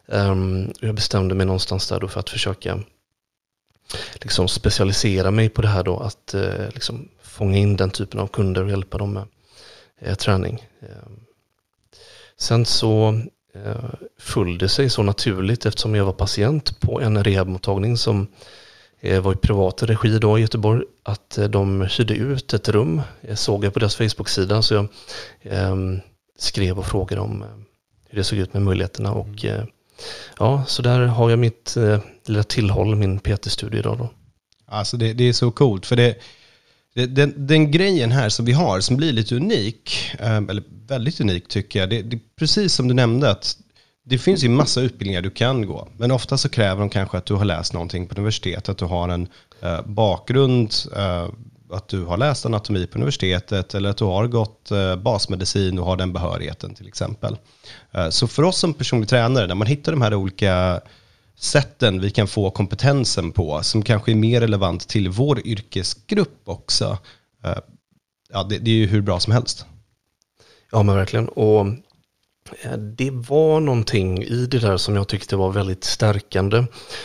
Ehm, 0.08 0.72
jag 0.80 0.94
bestämde 0.94 1.34
mig 1.34 1.46
någonstans 1.46 1.88
där 1.88 2.00
då 2.00 2.08
för 2.08 2.20
att 2.20 2.30
försöka 2.30 2.80
liksom 4.14 4.48
specialisera 4.48 5.30
mig 5.30 5.48
på 5.48 5.62
det 5.62 5.68
här 5.68 5.82
då, 5.82 5.98
att 5.98 6.34
eh, 6.34 6.68
liksom 6.74 7.08
fånga 7.22 7.58
in 7.58 7.76
den 7.76 7.90
typen 7.90 8.20
av 8.20 8.26
kunder 8.26 8.64
och 8.64 8.70
hjälpa 8.70 8.98
dem 8.98 9.12
med 9.12 9.26
eh, 10.04 10.14
träning. 10.14 10.66
Eh, 10.80 11.12
sen 12.36 12.66
så 12.66 13.20
eh, 13.54 13.94
föll 14.18 14.58
det 14.58 14.68
sig 14.68 14.90
så 14.90 15.02
naturligt 15.02 15.66
eftersom 15.66 15.94
jag 15.94 16.04
var 16.04 16.12
patient 16.12 16.80
på 16.80 17.00
en 17.00 17.24
rehabmottagning 17.24 17.96
som 17.96 18.26
eh, 19.00 19.20
var 19.20 19.32
i 19.32 19.36
privat 19.36 19.82
regi 19.82 20.18
då 20.18 20.38
i 20.38 20.40
Göteborg, 20.40 20.84
att 21.02 21.38
eh, 21.38 21.48
de 21.48 21.80
hyrde 21.80 22.14
ut 22.14 22.54
ett 22.54 22.68
rum. 22.68 23.02
Jag 23.20 23.38
såg 23.38 23.64
jag 23.64 23.72
på 23.72 23.78
deras 23.78 23.96
Facebook-sida 23.96 24.62
så 24.62 24.74
jag 24.74 24.88
eh, 25.42 25.76
skrev 26.38 26.78
och 26.78 26.86
frågade 26.86 27.20
om 27.20 27.42
eh, 27.42 27.48
hur 28.08 28.18
det 28.18 28.24
såg 28.24 28.38
ut 28.38 28.54
med 28.54 28.62
möjligheterna 28.62 29.12
och 29.12 29.44
eh, 29.44 29.64
ja, 30.38 30.64
så 30.66 30.82
där 30.82 31.00
har 31.00 31.30
jag 31.30 31.38
mitt 31.38 31.76
lilla 32.26 32.42
tillhåll, 32.42 32.96
min 32.96 33.18
PT-studie 33.18 33.78
idag 33.78 33.98
då. 33.98 34.08
Alltså 34.66 34.96
det, 34.96 35.12
det 35.12 35.24
är 35.24 35.32
så 35.32 35.50
coolt, 35.50 35.86
för 35.86 35.96
det, 35.96 36.02
det, 36.06 36.18
den, 36.94 37.46
den 37.46 37.70
grejen 37.70 38.12
här 38.12 38.28
som 38.28 38.44
vi 38.44 38.52
har, 38.52 38.80
som 38.80 38.96
blir 38.96 39.12
lite 39.12 39.36
unik, 39.36 40.12
eh, 40.18 40.36
eller 40.36 40.62
väldigt 40.86 41.20
unik 41.20 41.48
tycker 41.48 41.80
jag, 41.80 41.90
det, 41.90 42.02
det, 42.02 42.18
precis 42.36 42.74
som 42.74 42.88
du 42.88 42.94
nämnde, 42.94 43.30
att 43.30 43.56
det 44.04 44.18
finns 44.18 44.44
ju 44.44 44.48
massa 44.48 44.80
utbildningar 44.80 45.22
du 45.22 45.30
kan 45.30 45.66
gå, 45.66 45.88
men 45.96 46.10
ofta 46.10 46.38
så 46.38 46.48
kräver 46.48 46.80
de 46.80 46.90
kanske 46.90 47.18
att 47.18 47.26
du 47.26 47.34
har 47.34 47.44
läst 47.44 47.72
någonting 47.72 48.06
på 48.06 48.14
universitetet, 48.14 48.68
att 48.68 48.78
du 48.78 48.84
har 48.84 49.08
en 49.08 49.28
eh, 49.60 49.82
bakgrund, 49.86 50.74
eh, 50.96 51.28
att 51.72 51.88
du 51.88 52.04
har 52.04 52.16
läst 52.16 52.46
anatomi 52.46 52.86
på 52.86 52.98
universitetet 52.98 53.74
eller 53.74 53.90
att 53.90 53.96
du 53.96 54.04
har 54.04 54.26
gått 54.26 54.70
eh, 54.70 54.96
basmedicin 54.96 55.78
och 55.78 55.86
har 55.86 55.96
den 55.96 56.12
behörigheten 56.12 56.74
till 56.74 56.88
exempel. 56.88 57.36
Eh, 57.92 58.08
så 58.08 58.26
för 58.26 58.42
oss 58.42 58.58
som 58.58 58.74
personlig 58.74 59.08
tränare, 59.08 59.46
när 59.46 59.54
man 59.54 59.66
hittar 59.66 59.92
de 59.92 60.02
här 60.02 60.14
olika 60.14 60.80
sätten 61.38 62.00
vi 62.00 62.10
kan 62.10 62.28
få 62.28 62.50
kompetensen 62.50 63.32
på, 63.32 63.62
som 63.62 63.82
kanske 63.82 64.12
är 64.12 64.16
mer 64.16 64.40
relevant 64.40 64.88
till 64.88 65.08
vår 65.08 65.46
yrkesgrupp 65.46 66.40
också, 66.44 66.98
eh, 67.44 67.58
ja, 68.32 68.42
det, 68.42 68.58
det 68.58 68.70
är 68.70 68.74
ju 68.74 68.86
hur 68.86 69.00
bra 69.00 69.20
som 69.20 69.32
helst. 69.32 69.66
Ja 70.70 70.82
men 70.82 70.96
verkligen. 70.96 71.28
Och 71.28 71.66
eh, 72.62 72.78
det 72.78 73.10
var 73.10 73.60
någonting 73.60 74.22
i 74.22 74.46
det 74.46 74.58
där 74.58 74.76
som 74.76 74.96
jag 74.96 75.08
tyckte 75.08 75.36
var 75.36 75.52
väldigt 75.52 75.84
stärkande 75.84 76.64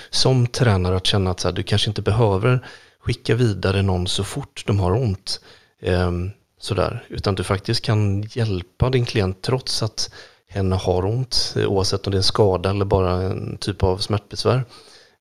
som 0.09 0.47
tränare 0.47 0.97
att 0.97 1.05
känna 1.05 1.31
att 1.31 1.39
så 1.39 1.47
här, 1.47 1.55
du 1.55 1.63
kanske 1.63 1.89
inte 1.89 2.01
behöver 2.01 2.67
skicka 2.99 3.35
vidare 3.35 3.81
någon 3.81 4.07
så 4.07 4.23
fort 4.23 4.63
de 4.67 4.79
har 4.79 4.91
ont. 4.91 5.41
Eh, 5.81 6.11
sådär, 6.59 7.05
utan 7.09 7.35
du 7.35 7.43
faktiskt 7.43 7.81
kan 7.81 8.21
hjälpa 8.21 8.89
din 8.89 9.05
klient 9.05 9.41
trots 9.41 9.83
att 9.83 10.11
en 10.57 10.71
har 10.71 11.05
ont, 11.05 11.53
oavsett 11.55 12.07
om 12.07 12.11
det 12.11 12.15
är 12.15 12.19
en 12.19 12.23
skada 12.23 12.69
eller 12.69 12.85
bara 12.85 13.11
en 13.11 13.57
typ 13.57 13.83
av 13.83 13.97
smärtbesvär. 13.97 14.65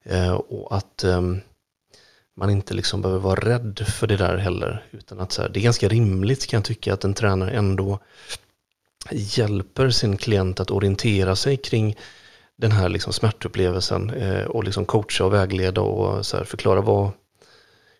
Eh, 0.05 0.35
och 0.35 0.77
att 0.77 1.05
ehm, 1.05 1.41
man 2.37 2.51
inte 2.51 2.75
liksom 2.75 3.03
behöver 3.03 3.21
vara 3.21 3.41
rädd 3.41 3.85
för 3.87 4.07
det 4.07 4.17
där 4.17 4.37
heller. 4.37 4.87
Utan 4.91 5.21
att 5.21 5.33
så 5.33 5.43
här, 5.43 5.49
det 5.49 5.61
är 5.61 5.63
ganska 5.63 5.89
rimligt 5.89 6.47
kan 6.47 6.59
jag 6.59 6.65
tycka 6.65 6.95
att 6.95 7.05
en 7.05 7.15
tränare 7.15 7.51
ändå 7.51 7.99
hjälper 9.11 9.91
sin 9.91 10.17
klient 10.17 10.61
att 10.61 10.71
orientera 10.71 11.37
sig 11.37 11.57
kring 11.57 11.97
den 12.57 12.73
här 12.73 12.89
liksom 12.89 13.13
smärtupplevelsen 13.13 14.11
eh, 14.11 14.45
och 14.45 14.65
liksom 14.65 14.85
coacha 14.85 15.25
och 15.25 15.33
vägleda 15.33 15.81
och 15.81 16.27
så 16.27 16.45
förklara 16.45 16.81
vad, 16.81 17.11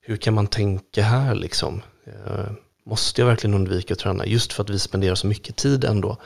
hur 0.01 0.17
kan 0.17 0.35
man 0.35 0.47
tänka 0.47 1.03
här 1.03 1.35
liksom? 1.35 1.83
Eh, 2.07 2.51
Måste 2.89 3.21
jag 3.21 3.29
verkligen 3.29 3.55
undvika 3.55 3.95
att 3.95 4.01
träna? 4.01 4.27
Just 4.27 4.53
för 4.53 4.63
att 4.63 4.71
vi 4.71 4.79
spenderar 4.79 5.15
så 5.15 5.27
mycket 5.27 5.57
tid 5.57 5.85
ändå 5.85 6.17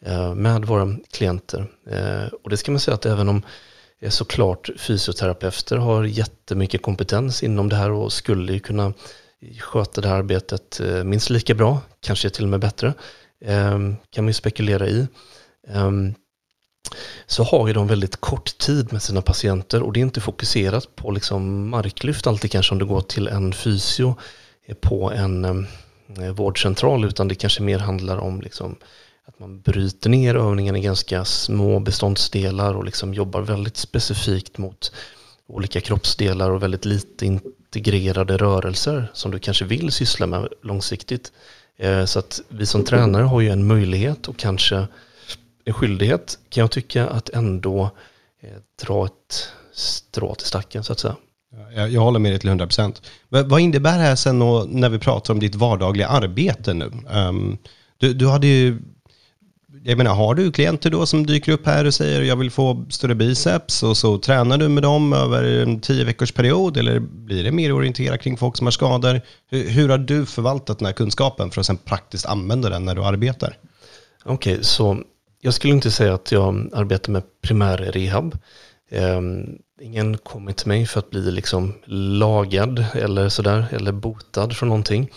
eh, 0.00 0.34
med 0.34 0.64
våra 0.64 0.96
klienter. 1.12 1.66
Eh, 1.90 2.32
och 2.42 2.50
det 2.50 2.56
ska 2.56 2.72
man 2.72 2.80
säga 2.80 2.94
att 2.94 3.06
även 3.06 3.28
om 3.28 3.42
eh, 4.00 4.10
såklart 4.10 4.70
fysioterapeuter 4.78 5.76
har 5.76 6.04
jättemycket 6.04 6.82
kompetens 6.82 7.42
inom 7.42 7.68
det 7.68 7.76
här 7.76 7.90
och 7.90 8.12
skulle 8.12 8.52
ju 8.52 8.60
kunna 8.60 8.92
sköta 9.60 10.00
det 10.00 10.08
här 10.08 10.14
arbetet 10.14 10.80
minst 11.04 11.30
lika 11.30 11.54
bra, 11.54 11.80
kanske 12.00 12.30
till 12.30 12.44
och 12.44 12.50
med 12.50 12.60
bättre, 12.60 12.94
kan 14.10 14.24
man 14.24 14.26
ju 14.26 14.32
spekulera 14.32 14.88
i 14.88 15.06
ehm, 15.68 16.14
så 17.26 17.42
har 17.42 17.66
ju 17.66 17.72
de 17.72 17.86
väldigt 17.86 18.16
kort 18.16 18.58
tid 18.58 18.92
med 18.92 19.02
sina 19.02 19.22
patienter 19.22 19.82
och 19.82 19.92
det 19.92 20.00
är 20.00 20.02
inte 20.02 20.20
fokuserat 20.20 20.96
på 20.96 21.10
liksom 21.10 21.68
marklyft 21.68 22.26
alltid 22.26 22.52
kanske 22.52 22.72
om 22.72 22.78
du 22.78 22.86
går 22.86 23.00
till 23.00 23.28
en 23.28 23.52
fysio 23.52 24.14
på 24.80 25.10
en 25.10 25.44
ehm, 25.44 25.66
Eh, 26.18 26.32
vårdcentral 26.32 27.04
utan 27.04 27.28
det 27.28 27.34
kanske 27.34 27.62
mer 27.62 27.78
handlar 27.78 28.18
om 28.18 28.40
liksom 28.40 28.76
att 29.24 29.38
man 29.38 29.60
bryter 29.60 30.10
ner 30.10 30.34
övningen 30.34 30.76
i 30.76 30.80
ganska 30.80 31.24
små 31.24 31.80
beståndsdelar 31.80 32.74
och 32.74 32.84
liksom 32.84 33.14
jobbar 33.14 33.40
väldigt 33.40 33.76
specifikt 33.76 34.58
mot 34.58 34.92
olika 35.46 35.80
kroppsdelar 35.80 36.50
och 36.50 36.62
väldigt 36.62 36.84
lite 36.84 37.26
integrerade 37.26 38.36
rörelser 38.36 39.10
som 39.12 39.30
du 39.30 39.38
kanske 39.38 39.64
vill 39.64 39.92
syssla 39.92 40.26
med 40.26 40.48
långsiktigt. 40.62 41.32
Eh, 41.76 42.04
så 42.04 42.18
att 42.18 42.40
vi 42.48 42.66
som 42.66 42.84
tränare 42.84 43.22
har 43.22 43.40
ju 43.40 43.48
en 43.48 43.66
möjlighet 43.66 44.28
och 44.28 44.36
kanske 44.36 44.86
en 45.64 45.74
skyldighet 45.74 46.38
kan 46.48 46.60
jag 46.60 46.70
tycka 46.70 47.08
att 47.08 47.28
ändå 47.28 47.90
eh, 48.40 48.56
dra 48.82 49.06
ett 49.06 49.48
strå 49.72 50.34
till 50.34 50.46
stacken 50.46 50.84
så 50.84 50.92
att 50.92 50.98
säga. 50.98 51.16
Jag, 51.74 51.90
jag 51.90 52.00
håller 52.00 52.18
med 52.18 52.32
dig 52.32 52.38
till 52.38 52.48
100 52.48 52.66
procent. 52.66 53.02
Vad 53.28 53.60
innebär 53.60 53.98
det 53.98 54.04
här 54.04 54.16
sen 54.16 54.38
när 54.68 54.88
vi 54.88 54.98
pratar 54.98 55.34
om 55.34 55.40
ditt 55.40 55.54
vardagliga 55.54 56.08
arbete 56.08 56.74
nu? 56.74 56.92
Um, 57.14 57.58
du, 57.98 58.14
du 58.14 58.28
hade 58.28 58.46
ju, 58.46 58.78
jag 59.84 59.98
menar, 59.98 60.14
har 60.14 60.34
du 60.34 60.52
klienter 60.52 60.90
då 60.90 61.06
som 61.06 61.26
dyker 61.26 61.52
upp 61.52 61.66
här 61.66 61.84
och 61.84 61.94
säger 61.94 62.22
jag 62.22 62.36
vill 62.36 62.50
få 62.50 62.84
större 62.90 63.14
biceps 63.14 63.82
och 63.82 63.96
så 63.96 64.18
tränar 64.18 64.58
du 64.58 64.68
med 64.68 64.82
dem 64.82 65.12
över 65.12 65.62
en 65.62 65.80
tio 65.80 66.04
veckors 66.04 66.32
period 66.32 66.76
eller 66.76 66.98
blir 67.00 67.44
det 67.44 67.52
mer 67.52 67.72
orienterat 67.72 68.20
kring 68.20 68.36
folk 68.36 68.56
som 68.56 68.66
har 68.66 68.72
skador? 68.72 69.20
Hur, 69.50 69.68
hur 69.68 69.88
har 69.88 69.98
du 69.98 70.26
förvaltat 70.26 70.78
den 70.78 70.86
här 70.86 70.92
kunskapen 70.92 71.50
för 71.50 71.60
att 71.60 71.66
sen 71.66 71.76
praktiskt 71.76 72.26
använda 72.26 72.70
den 72.70 72.84
när 72.84 72.94
du 72.94 73.04
arbetar? 73.04 73.56
Okej, 74.24 74.52
okay, 74.52 74.64
så 74.64 75.02
jag 75.40 75.54
skulle 75.54 75.72
inte 75.72 75.90
säga 75.90 76.14
att 76.14 76.32
jag 76.32 76.70
arbetar 76.72 77.12
med 77.12 77.22
primär 77.42 77.76
rehab. 77.76 78.38
Ehm, 78.90 79.58
Ingen 79.80 80.18
kommer 80.18 80.52
till 80.52 80.68
mig 80.68 80.86
för 80.86 80.98
att 80.98 81.10
bli 81.10 81.30
liksom 81.30 81.74
lagad 81.84 82.84
eller 82.94 83.28
sådär, 83.28 83.66
eller 83.70 83.92
botad 83.92 84.56
från 84.56 84.68
någonting. 84.68 85.10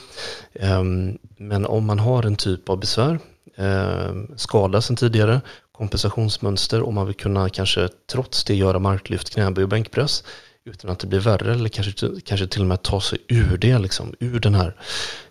Ehm, 0.54 1.18
men 1.38 1.66
om 1.66 1.86
man 1.86 2.00
har 2.00 2.24
en 2.24 2.36
typ 2.36 2.70
av 2.70 2.80
besvär, 2.80 3.20
ehm, 3.58 4.38
skada 4.38 4.82
sedan 4.82 4.96
tidigare, 4.96 5.42
kompensationsmönster 5.72 6.82
och 6.82 6.94
man 6.94 7.06
vill 7.06 7.16
kunna 7.16 7.50
kanske 7.50 7.90
trots 8.12 8.44
det 8.44 8.56
göra 8.56 8.80
marklyft, 8.80 9.30
knäböj 9.30 9.64
och 9.64 9.70
bänkpress 9.70 10.24
utan 10.66 10.92
att 10.92 11.00
det 11.00 11.08
blir 11.08 11.20
värre 11.20 11.54
eller 11.54 11.70
kanske, 11.70 12.10
kanske 12.26 12.48
till 12.48 12.62
och 12.62 12.68
med 12.68 12.82
ta 12.82 13.02
sig 13.02 13.20
ur 13.28 13.58
det, 13.58 13.80
liksom, 13.80 14.14
ur 14.20 14.40
den 14.40 14.56
här 14.56 14.76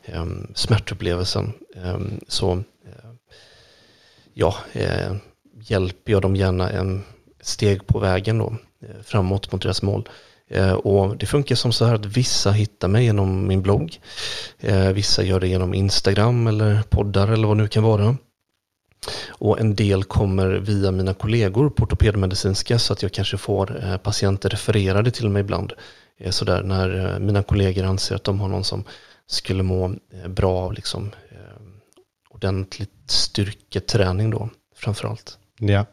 ehm, 0.05 0.53
smärtupplevelsen. 0.55 1.53
så 2.29 2.53
eh, 2.87 3.11
ja, 4.35 4.57
eh, 4.73 5.17
hjälper 5.55 6.13
jag 6.13 6.23
dem 6.23 6.37
gärna 6.37 6.71
en 6.71 7.03
steg 7.41 7.87
på 7.87 7.99
vägen 7.99 8.39
då, 8.39 8.57
Eh, 8.83 9.03
framåt 9.03 9.53
mot 9.53 9.63
deras 9.63 9.83
mål. 9.83 10.09
Eh, 10.49 10.73
och 10.73 11.17
det 11.17 11.27
funkar 11.27 11.55
som 11.55 11.73
så 11.73 11.85
här 11.85 11.95
att 11.95 12.07
vissa 12.07 12.51
hittar 12.51 12.89
mig 12.89 13.05
genom 13.05 13.47
min 13.47 13.63
blogg. 13.63 14.01
Eh, 14.61 14.89
vissa 14.89 15.23
gör 15.23 15.41
det 15.41 15.49
genom 15.49 15.75
Instagram 15.75 16.47
eller 16.47 16.83
poddar 16.83 17.29
eller 17.29 17.49
vad 17.49 17.57
det 17.57 17.63
nu 17.63 17.69
kan 17.69 17.83
vara. 17.83 18.17
Och 19.29 19.61
en 19.61 19.75
del 19.75 20.05
kommer 20.05 20.49
via 20.49 20.91
mina 20.91 21.15
kollegor 21.15 21.71
på 21.71 21.83
ortopedmedicinska 21.83 22.79
så 22.79 22.93
att 22.93 23.03
jag 23.03 23.13
kanske 23.13 23.37
får 23.37 23.99
patienter 23.99 24.49
refererade 24.49 25.11
till 25.11 25.29
mig 25.29 25.41
ibland. 25.41 25.73
Sådär 26.31 26.63
när 26.63 27.19
mina 27.19 27.43
kollegor 27.43 27.85
anser 27.85 28.15
att 28.17 28.25
de 28.25 28.41
har 28.41 28.49
någon 28.49 28.65
som 28.65 28.85
skulle 29.27 29.63
må 29.63 29.95
bra 30.29 30.59
av 30.59 30.73
liksom, 30.73 31.11
ordentligt 32.31 33.11
styrketräning 33.11 34.31
då 34.31 34.49
framförallt. 34.77 35.39
Ja. 35.59 35.87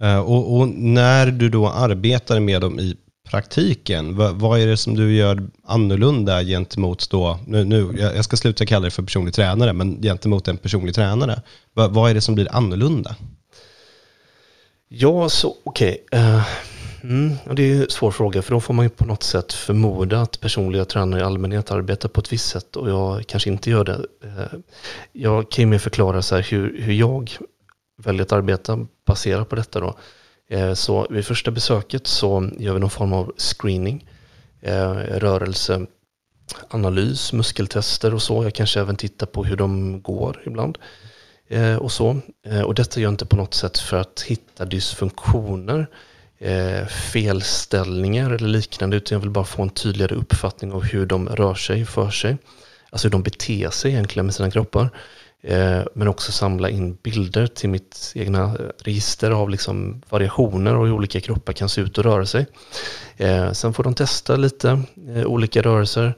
Eh, 0.00 0.18
och, 0.18 0.56
och, 0.56 0.68
när 0.68 1.26
du 1.26 1.48
då 1.48 1.68
arbetar 1.68 2.40
med 2.40 2.60
dem 2.60 2.80
i 2.80 2.96
praktiken, 3.30 4.16
vad, 4.16 4.34
vad, 4.34 4.60
är 4.60 4.66
det 4.66 4.76
som 4.76 4.94
du 4.94 5.14
gör 5.14 5.48
annorlunda 5.64 6.42
gentemot 6.42 7.10
då, 7.10 7.38
nu, 7.46 7.64
nu, 7.64 7.94
jag 7.98 8.24
ska 8.24 8.36
sluta 8.36 8.66
kalla 8.66 8.84
det 8.84 8.90
för 8.90 9.02
personlig 9.02 9.34
tränare, 9.34 9.72
men 9.72 10.02
gentemot 10.02 10.48
en 10.48 10.56
personlig 10.56 10.94
tränare, 10.94 11.42
vad, 11.74 11.90
vad 11.90 12.10
är 12.10 12.14
det 12.14 12.20
som 12.20 12.34
blir 12.34 12.54
annorlunda? 12.54 13.16
Ja, 14.88 15.28
så 15.28 15.56
okej. 15.64 16.04
Okay. 16.06 16.20
Uh, 16.20 16.42
mm, 17.02 17.36
det 17.56 17.62
är 17.62 17.66
ju 17.66 17.82
en 17.82 17.90
svår 17.90 18.10
fråga, 18.10 18.42
för 18.42 18.52
då 18.52 18.60
får 18.60 18.74
man 18.74 18.84
ju 18.84 18.88
på 18.88 19.04
något 19.04 19.22
sätt 19.22 19.52
förmoda 19.52 20.20
att 20.20 20.40
personliga 20.40 20.84
tränare 20.84 21.20
i 21.20 21.24
allmänhet 21.24 21.70
arbetar 21.70 22.08
på 22.08 22.20
ett 22.20 22.32
visst 22.32 22.48
sätt 22.48 22.76
och 22.76 22.90
jag 22.90 23.26
kanske 23.26 23.50
inte 23.50 23.70
gör 23.70 23.84
det. 23.84 23.98
Uh, 24.24 24.60
jag 25.12 25.50
kan 25.50 25.62
ju 25.62 25.66
mer 25.66 25.78
förklara 25.78 26.22
så 26.22 26.34
här 26.34 26.42
hur, 26.50 26.82
hur 26.82 26.92
jag 26.92 27.38
väljer 28.04 28.22
att 28.22 28.32
arbeta 28.32 28.86
baserat 29.06 29.48
på 29.48 29.56
detta 29.56 29.80
då. 29.80 29.96
Eh, 30.50 30.74
så 30.74 31.06
vid 31.10 31.26
första 31.26 31.50
besöket 31.50 32.06
så 32.06 32.50
gör 32.58 32.74
vi 32.74 32.80
någon 32.80 32.90
form 32.90 33.12
av 33.12 33.32
screening, 33.36 34.08
eh, 34.60 34.92
rörelseanalys, 34.94 37.32
muskeltester 37.32 38.14
och 38.14 38.22
så. 38.22 38.44
Jag 38.44 38.54
kanske 38.54 38.80
även 38.80 38.96
tittar 38.96 39.26
på 39.26 39.44
hur 39.44 39.56
de 39.56 40.02
går 40.02 40.42
ibland 40.46 40.78
eh, 41.48 41.76
och 41.76 41.92
så. 41.92 42.20
Och 42.66 42.74
detta 42.74 43.00
gör 43.00 43.06
jag 43.06 43.12
inte 43.12 43.26
på 43.26 43.36
något 43.36 43.54
sätt 43.54 43.78
för 43.78 43.96
att 43.96 44.24
hitta 44.26 44.64
dysfunktioner, 44.64 45.86
felställningar 47.12 48.30
eller 48.30 48.48
liknande, 48.48 48.96
utan 48.96 49.16
jag 49.16 49.20
vill 49.20 49.30
bara 49.30 49.44
få 49.44 49.62
en 49.62 49.70
tydligare 49.70 50.14
uppfattning 50.14 50.72
av 50.72 50.82
hur 50.82 51.06
de 51.06 51.28
rör 51.28 51.54
sig 51.54 51.84
för 51.84 52.10
sig. 52.10 52.36
Alltså 52.90 53.08
hur 53.08 53.12
de 53.12 53.22
beter 53.22 53.70
sig 53.70 53.90
egentligen 53.90 54.26
med 54.26 54.34
sina 54.34 54.50
kroppar. 54.50 54.90
Eh, 55.42 55.82
men 55.94 56.08
också 56.08 56.32
samla 56.32 56.70
in 56.70 56.94
bilder 56.94 57.46
till 57.46 57.68
mitt 57.68 58.12
egna 58.14 58.44
eh, 58.44 58.66
register 58.78 59.30
av 59.30 59.50
liksom 59.50 60.02
variationer 60.08 60.76
och 60.76 60.86
hur 60.86 60.92
olika 60.92 61.20
kroppar 61.20 61.52
kan 61.52 61.68
se 61.68 61.80
ut 61.80 61.98
och 61.98 62.04
röra 62.04 62.26
sig. 62.26 62.46
Eh, 63.16 63.52
sen 63.52 63.74
får 63.74 63.84
de 63.84 63.94
testa 63.94 64.36
lite 64.36 64.82
olika 65.26 65.62
rörelser. 65.62 66.14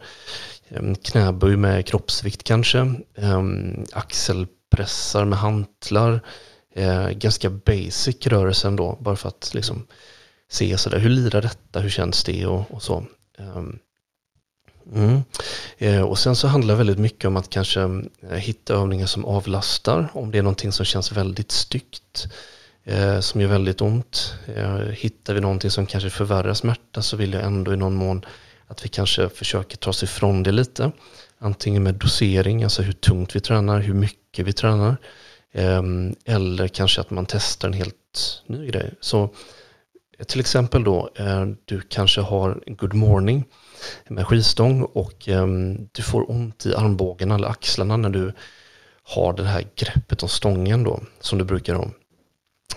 Ehm, 0.68 0.94
knäböj 0.94 1.56
med 1.56 1.86
kroppsvikt 1.86 2.44
kanske. 2.44 2.94
Ehm, 3.16 3.84
axelpressar 3.92 5.24
med 5.24 5.38
hantlar. 5.38 6.20
Ganska 7.12 7.50
basic 7.50 8.26
rörelse 8.26 8.68
ändå, 8.68 8.98
bara 9.00 9.16
för 9.16 9.28
att 9.28 9.50
liksom 9.54 9.86
se 10.50 10.78
sådär, 10.78 10.98
hur 10.98 11.10
lirar 11.10 11.42
detta, 11.42 11.80
hur 11.80 11.90
känns 11.90 12.24
det 12.24 12.46
och, 12.46 12.70
och 12.70 12.82
så. 12.82 13.04
Ehm, 13.38 13.78
Mm. 14.94 15.22
Eh, 15.78 16.02
och 16.02 16.18
sen 16.18 16.36
så 16.36 16.48
handlar 16.48 16.74
det 16.74 16.78
väldigt 16.78 16.98
mycket 16.98 17.24
om 17.24 17.36
att 17.36 17.50
kanske 17.50 17.80
eh, 17.80 18.36
hitta 18.36 18.74
övningar 18.74 19.06
som 19.06 19.24
avlastar 19.24 20.08
om 20.12 20.30
det 20.30 20.38
är 20.38 20.42
någonting 20.42 20.72
som 20.72 20.84
känns 20.84 21.12
väldigt 21.12 21.52
styggt, 21.52 22.26
eh, 22.84 23.20
som 23.20 23.40
gör 23.40 23.48
väldigt 23.48 23.80
ont. 23.80 24.34
Eh, 24.56 24.76
hittar 24.76 25.34
vi 25.34 25.40
någonting 25.40 25.70
som 25.70 25.86
kanske 25.86 26.10
förvärrar 26.10 26.54
smärta 26.54 27.02
så 27.02 27.16
vill 27.16 27.32
jag 27.32 27.42
ändå 27.42 27.72
i 27.72 27.76
någon 27.76 27.94
mån 27.94 28.24
att 28.66 28.84
vi 28.84 28.88
kanske 28.88 29.28
försöker 29.28 29.76
ta 29.76 29.90
oss 29.90 30.02
ifrån 30.02 30.42
det 30.42 30.52
lite. 30.52 30.92
Antingen 31.38 31.82
med 31.82 31.94
dosering, 31.94 32.64
alltså 32.64 32.82
hur 32.82 32.92
tungt 32.92 33.36
vi 33.36 33.40
tränar, 33.40 33.80
hur 33.80 33.94
mycket 33.94 34.46
vi 34.46 34.52
tränar. 34.52 34.96
Ehm, 35.52 36.14
eller 36.24 36.68
kanske 36.68 37.00
att 37.00 37.10
man 37.10 37.26
testar 37.26 37.68
en 37.68 37.74
helt 37.74 38.42
ny 38.46 38.66
grej. 38.66 38.94
Så 39.00 39.22
eh, 40.18 40.24
till 40.24 40.40
exempel 40.40 40.84
då, 40.84 41.10
eh, 41.16 41.46
du 41.64 41.80
kanske 41.80 42.20
har 42.20 42.62
good 42.66 42.94
morning 42.94 43.44
med 44.08 44.26
skivstång 44.26 44.82
och 44.82 45.28
ehm, 45.28 45.88
du 45.92 46.02
får 46.02 46.30
ont 46.30 46.66
i 46.66 46.74
armbågarna 46.74 47.34
eller 47.34 47.48
axlarna 47.48 47.96
när 47.96 48.10
du 48.10 48.32
har 49.02 49.32
det 49.32 49.44
här 49.44 49.64
greppet 49.76 50.22
om 50.22 50.28
stången 50.28 50.84
då, 50.84 51.00
som 51.20 51.38
du 51.38 51.44
brukar 51.44 51.74
ha. 51.74 51.88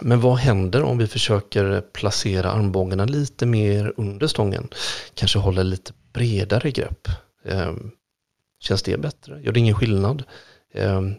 Men 0.01 0.21
vad 0.21 0.38
händer 0.38 0.83
om 0.83 0.97
vi 0.97 1.07
försöker 1.07 1.81
placera 1.81 2.51
armbågarna 2.51 3.05
lite 3.05 3.45
mer 3.45 3.93
under 3.97 4.27
stången? 4.27 4.67
Kanske 5.13 5.39
hålla 5.39 5.63
lite 5.63 5.93
bredare 6.13 6.71
grepp. 6.71 7.07
Ehm, 7.45 7.91
känns 8.59 8.83
det 8.83 8.97
bättre? 8.97 9.41
Gör 9.41 9.51
det 9.51 9.59
ingen 9.59 9.75
skillnad? 9.75 10.24
Ehm, 10.74 11.13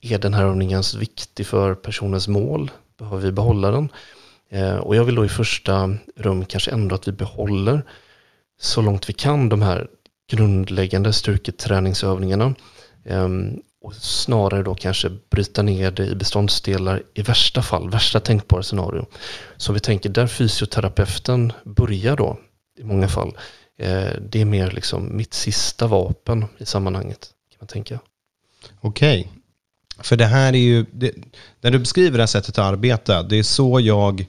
är 0.00 0.18
den 0.18 0.34
här 0.34 0.44
övningen 0.44 0.82
viktig 0.98 1.46
för 1.46 1.74
personens 1.74 2.28
mål? 2.28 2.70
Behöver 2.98 3.18
vi 3.18 3.32
behålla 3.32 3.70
den? 3.70 3.88
Och 4.80 4.96
jag 4.96 5.04
vill 5.04 5.14
då 5.14 5.24
i 5.24 5.28
första 5.28 5.96
rum 6.16 6.44
kanske 6.44 6.70
ändå 6.70 6.94
att 6.94 7.08
vi 7.08 7.12
behåller 7.12 7.82
så 8.60 8.82
långt 8.82 9.08
vi 9.08 9.12
kan 9.12 9.48
de 9.48 9.62
här 9.62 9.88
grundläggande 10.30 11.12
styrketräningsövningarna. 11.12 12.54
Ehm, 13.04 13.60
och 13.82 13.94
snarare 13.94 14.62
då 14.62 14.74
kanske 14.74 15.10
bryta 15.30 15.62
ner 15.62 15.90
det 15.90 16.06
i 16.06 16.14
beståndsdelar 16.14 17.02
i 17.14 17.22
värsta 17.22 17.62
fall, 17.62 17.90
värsta 17.90 18.20
tänkbara 18.20 18.62
scenario. 18.62 19.06
Så 19.56 19.72
vi 19.72 19.80
tänker 19.80 20.08
där 20.08 20.26
fysioterapeuten 20.26 21.52
börjar 21.64 22.16
då 22.16 22.38
i 22.78 22.84
många 22.84 23.08
fall. 23.08 23.36
Eh, 23.78 24.12
det 24.30 24.40
är 24.40 24.44
mer 24.44 24.70
liksom 24.70 25.16
mitt 25.16 25.34
sista 25.34 25.86
vapen 25.86 26.44
i 26.58 26.66
sammanhanget 26.66 27.30
kan 27.50 27.56
man 27.60 27.66
tänka. 27.66 28.00
Okej, 28.80 29.20
okay. 29.20 29.32
för 30.04 30.16
det 30.16 30.26
här 30.26 30.52
är 30.52 30.58
ju, 30.58 30.86
det, 30.92 31.14
när 31.60 31.70
du 31.70 31.78
beskriver 31.78 32.18
det 32.18 32.22
här 32.22 32.26
sättet 32.26 32.58
att 32.58 32.72
arbeta, 32.72 33.22
det 33.22 33.36
är 33.36 33.42
så 33.42 33.80
jag 33.80 34.26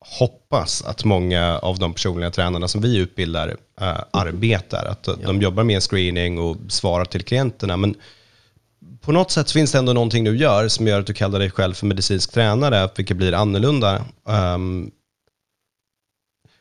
hoppas 0.00 0.82
att 0.82 1.04
många 1.04 1.58
av 1.58 1.78
de 1.78 1.92
personliga 1.92 2.30
tränarna 2.30 2.68
som 2.68 2.80
vi 2.80 2.96
utbildar 2.96 3.56
äh, 3.80 3.96
arbetar. 4.10 4.84
Att 4.84 5.06
ja. 5.06 5.14
de 5.26 5.42
jobbar 5.42 5.64
med 5.64 5.82
screening 5.82 6.38
och 6.38 6.56
svarar 6.68 7.04
till 7.04 7.22
klienterna. 7.24 7.76
Men 7.76 7.94
på 9.00 9.12
något 9.12 9.30
sätt 9.30 9.50
finns 9.50 9.72
det 9.72 9.78
ändå 9.78 9.92
någonting 9.92 10.24
du 10.24 10.36
gör 10.36 10.68
som 10.68 10.86
gör 10.86 11.00
att 11.00 11.06
du 11.06 11.14
kallar 11.14 11.38
dig 11.38 11.50
själv 11.50 11.74
för 11.74 11.86
medicinsk 11.86 12.32
tränare, 12.32 12.88
vilket 12.96 13.16
blir 13.16 13.32
annorlunda. 13.32 14.04
Um, 14.24 14.90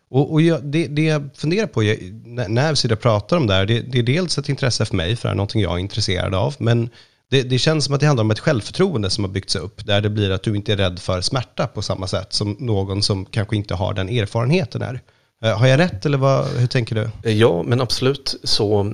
och, 0.09 0.33
och 0.33 0.41
jag, 0.41 0.63
det, 0.63 0.87
det, 0.87 1.03
jag 1.03 1.29
funderar 1.35 1.67
på 1.67 1.83
jag, 1.83 1.97
när 2.25 2.69
vi 2.69 2.75
sitter 2.75 2.95
och 2.95 3.01
pratar 3.01 3.37
om 3.37 3.47
det 3.47 3.53
här, 3.53 3.65
det, 3.65 3.79
det, 3.79 3.99
är 3.99 4.03
dels 4.03 4.37
ett 4.37 4.49
intresse 4.49 4.85
för 4.85 4.95
mig, 4.95 5.15
för 5.15 5.27
det 5.27 5.33
är 5.33 5.35
någonting 5.35 5.61
jag 5.61 5.73
är 5.73 5.77
intresserad 5.77 6.35
av, 6.35 6.55
men 6.57 6.89
det, 7.29 7.43
det, 7.43 7.59
känns 7.59 7.85
som 7.85 7.93
att 7.93 7.99
det 7.99 8.07
handlar 8.07 8.23
om 8.23 8.31
ett 8.31 8.39
självförtroende 8.39 9.09
som 9.09 9.23
har 9.23 9.31
byggts 9.31 9.55
upp, 9.55 9.85
där 9.85 10.01
det 10.01 10.09
blir 10.09 10.31
att 10.31 10.43
du 10.43 10.55
inte 10.55 10.73
är 10.73 10.77
rädd 10.77 10.99
för 10.99 11.21
smärta 11.21 11.67
på 11.67 11.81
samma 11.81 12.07
sätt 12.07 12.33
som 12.33 12.55
någon 12.59 13.03
som 13.03 13.25
kanske 13.25 13.55
inte 13.55 13.75
har 13.75 13.93
den 13.93 14.09
erfarenheten 14.09 14.81
är. 14.81 15.01
Eh, 15.43 15.57
har 15.57 15.67
jag 15.67 15.79
rätt 15.79 16.05
eller 16.05 16.17
vad, 16.17 16.47
hur 16.47 16.67
tänker 16.67 16.95
du? 16.95 17.09
Eh, 17.23 17.37
ja, 17.37 17.63
men 17.63 17.81
absolut 17.81 18.35
så. 18.43 18.93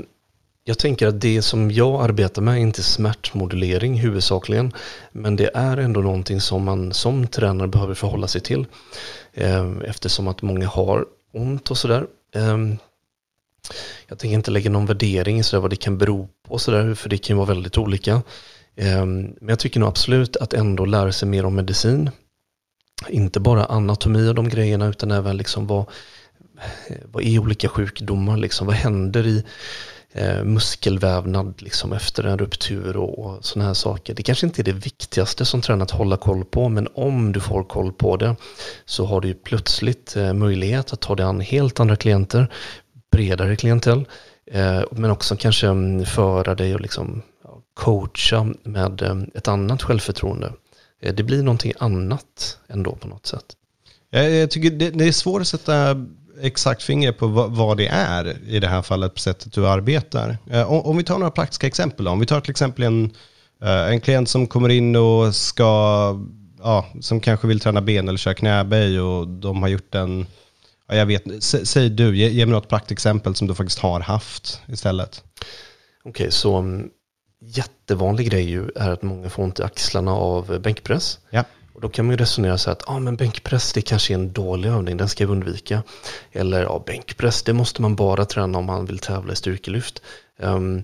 Jag 0.66 0.78
tänker 0.78 1.08
att 1.08 1.22
det 1.22 1.42
som 1.42 1.72
jag 1.72 2.04
arbetar 2.04 2.42
med 2.42 2.54
är 2.54 2.60
inte 2.60 2.84
smärtmodulering 2.84 4.00
huvudsakligen, 4.00 4.72
men 5.12 5.36
det 5.36 5.52
är 5.54 5.78
ändå 5.78 6.02
någonting 6.02 6.42
som 6.42 6.64
man 6.64 6.94
som 6.94 7.28
tränare 7.28 7.68
behöver 7.68 7.94
förhålla 7.94 8.28
sig 8.28 8.42
till, 8.42 8.66
eh, 9.34 9.72
eftersom 9.86 10.28
att 10.28 10.42
många 10.42 10.68
har 10.68 11.06
ont 11.34 11.72
och 11.72 11.78
sådär. 11.78 12.06
Ehm, 12.36 12.78
jag 14.08 14.20
tänker 14.20 14.36
inte 14.36 14.52
lägga 14.52 14.70
någon 14.70 14.86
värdering 14.86 15.40
i 15.40 15.44
vad 15.54 15.70
det 15.70 15.76
kan 15.76 15.98
bero 15.98 16.30
på, 16.48 16.58
så 16.58 16.72
där, 16.72 16.96
för 16.96 17.10
det 17.10 17.18
kan 17.18 17.38
vara 17.38 17.48
väldigt 17.48 17.78
olika. 17.78 18.22
Ehm, 18.76 19.22
men 19.22 19.50
jag 19.50 19.60
tycker 19.60 19.80
nog 19.80 19.90
absolut 19.90 20.36
att 20.36 20.54
ändå 20.54 20.86
lära 20.86 21.12
sig 21.12 21.28
mer 21.28 21.46
om 21.46 21.56
medicin. 21.56 22.10
Inte 23.10 23.40
bara 23.40 23.66
anatomi 23.66 24.30
och 24.30 24.36
de 24.36 24.50
grejerna, 24.50 24.88
utan 24.88 25.12
även 25.12 25.38
liksom 25.38 25.68
vad, 25.68 25.86
vad 27.06 27.24
är 27.24 27.40
olika 27.40 27.70
sjukdomar, 27.70 28.38
liksom, 28.38 28.68
vad 28.68 28.76
händer 28.76 29.28
i 29.28 29.44
eh, 30.14 30.44
muskelvävnad 30.44 31.62
liksom, 31.62 31.94
efter 31.94 32.24
en 32.24 32.38
ruptur 32.38 32.98
och, 32.98 33.20
och 33.20 33.46
sådana 33.46 33.68
här 33.68 33.74
saker. 33.74 34.14
Det 34.14 34.24
kanske 34.24 34.46
inte 34.46 34.62
är 34.62 34.64
det 34.64 34.72
viktigaste 34.72 35.46
som 35.46 35.62
tränare 35.62 35.84
att 35.84 35.92
hålla 35.92 36.18
koll 36.18 36.46
på, 36.46 36.70
men 36.70 36.88
om 36.94 37.32
du 37.32 37.40
får 37.40 37.64
koll 37.64 37.94
på 37.94 38.18
det 38.18 38.36
så 38.86 39.06
har 39.06 39.22
du 39.22 39.28
ju 39.28 39.34
plötsligt 39.34 40.16
eh, 40.16 40.34
möjlighet 40.34 40.94
att 40.94 41.02
ta 41.02 41.16
dig 41.16 41.26
an 41.26 41.40
helt 41.40 41.80
andra 41.80 41.96
klienter 41.96 42.52
bredare 43.14 43.56
klientell. 43.56 44.06
Eh, 44.46 44.84
men 44.92 45.12
också 45.12 45.36
kanske 45.36 45.68
mm, 45.68 46.06
föra 46.06 46.56
dig 46.56 46.76
och 46.76 46.82
liksom 46.82 47.22
coacha 47.74 48.48
med 48.64 49.02
eh, 49.02 49.18
ett 49.36 49.48
annat 49.48 49.84
självförtroende. 49.84 50.54
Eh, 51.02 51.14
det 51.14 51.24
blir 51.24 51.44
någonting 51.44 51.74
annat 51.80 52.58
ändå 52.68 52.96
på 52.96 53.08
något 53.08 53.26
sätt. 53.26 53.46
Jag 54.10 54.52
tycker 54.52 54.92
det 54.92 55.08
är 55.08 55.12
svårt 55.12 55.42
att 55.42 55.48
sätta 55.48 56.06
exakt 56.42 56.84
finger 56.84 57.12
på 57.12 57.28
vad 57.28 57.78
det 57.78 57.88
är 57.88 58.38
i 58.48 58.60
det 58.60 58.68
här 58.68 58.82
fallet 58.82 59.14
på 59.14 59.20
sättet 59.20 59.54
du 59.54 59.68
arbetar. 59.68 60.38
Om 60.68 60.98
vi 60.98 61.04
tar 61.04 61.18
några 61.18 61.32
praktiska 61.32 61.68
exempel. 61.68 62.08
Om 62.08 62.20
vi 62.20 62.26
tar 62.26 62.42
till 62.42 62.52
exempel 62.52 62.84
en, 62.84 63.12
en 63.62 64.02
klient 64.02 64.30
som 64.30 64.48
kommer 64.48 64.70
in 64.70 64.96
och 64.96 65.36
ska, 65.36 65.66
ja, 66.60 66.86
som 67.02 67.20
kanske 67.20 67.48
vill 67.48 67.60
träna 67.60 67.82
ben 67.82 68.08
eller 68.08 68.18
köra 68.18 68.34
knäböj 68.34 69.00
och 69.00 69.28
de 69.28 69.62
har 69.62 69.70
gjort 69.70 69.96
en 69.96 70.26
Ja, 70.94 70.98
jag 71.00 71.06
vet, 71.06 71.44
säg 71.44 71.90
du, 71.90 72.18
ge, 72.18 72.30
ge 72.30 72.46
mig 72.46 72.54
något 72.54 72.68
praktexempel 72.68 73.36
som 73.36 73.48
du 73.48 73.56
faktiskt 73.56 73.80
har 73.80 74.00
haft 74.00 74.62
istället. 74.68 75.24
Okej, 76.04 76.10
okay, 76.10 76.32
så 76.32 76.58
um, 76.58 76.90
jättevanlig 77.42 78.30
grej 78.30 78.50
ju 78.50 78.70
är 78.76 78.90
att 78.90 79.02
många 79.02 79.30
får 79.30 79.44
ont 79.44 79.60
i 79.60 79.64
axlarna 79.64 80.12
av 80.12 80.60
bänkpress. 80.60 81.20
Ja. 81.30 81.44
Och 81.74 81.82
då 81.82 81.90
kan 81.90 82.06
man 82.06 82.14
ju 82.14 82.18
resonera 82.18 82.58
så 82.58 82.72
att 82.72 82.90
ah, 82.90 83.00
men 83.00 83.16
bänkpress 83.16 83.74
det 83.74 83.82
kanske 83.82 84.14
är 84.14 84.16
en 84.16 84.34
dålig 84.34 84.70
övning, 84.70 84.98
den 84.98 85.10
ska 85.10 85.26
vi 85.26 85.32
undvika. 85.32 85.84
Eller 86.32 86.64
ja, 86.64 86.84
bänkpress 86.86 87.44
det 87.44 87.54
måste 87.54 87.82
man 87.82 87.96
bara 87.96 88.26
träna 88.26 88.58
om 88.58 88.66
man 88.66 88.86
vill 88.86 89.00
tävla 89.00 89.34
i 89.34 89.36
styrkelyft. 89.36 90.02
Um, 90.40 90.84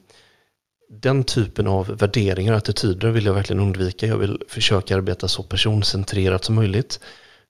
den 0.90 1.24
typen 1.24 1.68
av 1.68 1.88
värderingar 1.98 2.54
och 2.54 2.58
attityder 2.58 3.10
vill 3.10 3.26
jag 3.26 3.34
verkligen 3.34 3.62
undvika. 3.62 4.08
Jag 4.08 4.18
vill 4.18 4.42
försöka 4.48 4.96
arbeta 4.96 5.28
så 5.28 5.44
personcentrerat 5.44 6.44
som 6.44 6.56
möjligt. 6.56 7.00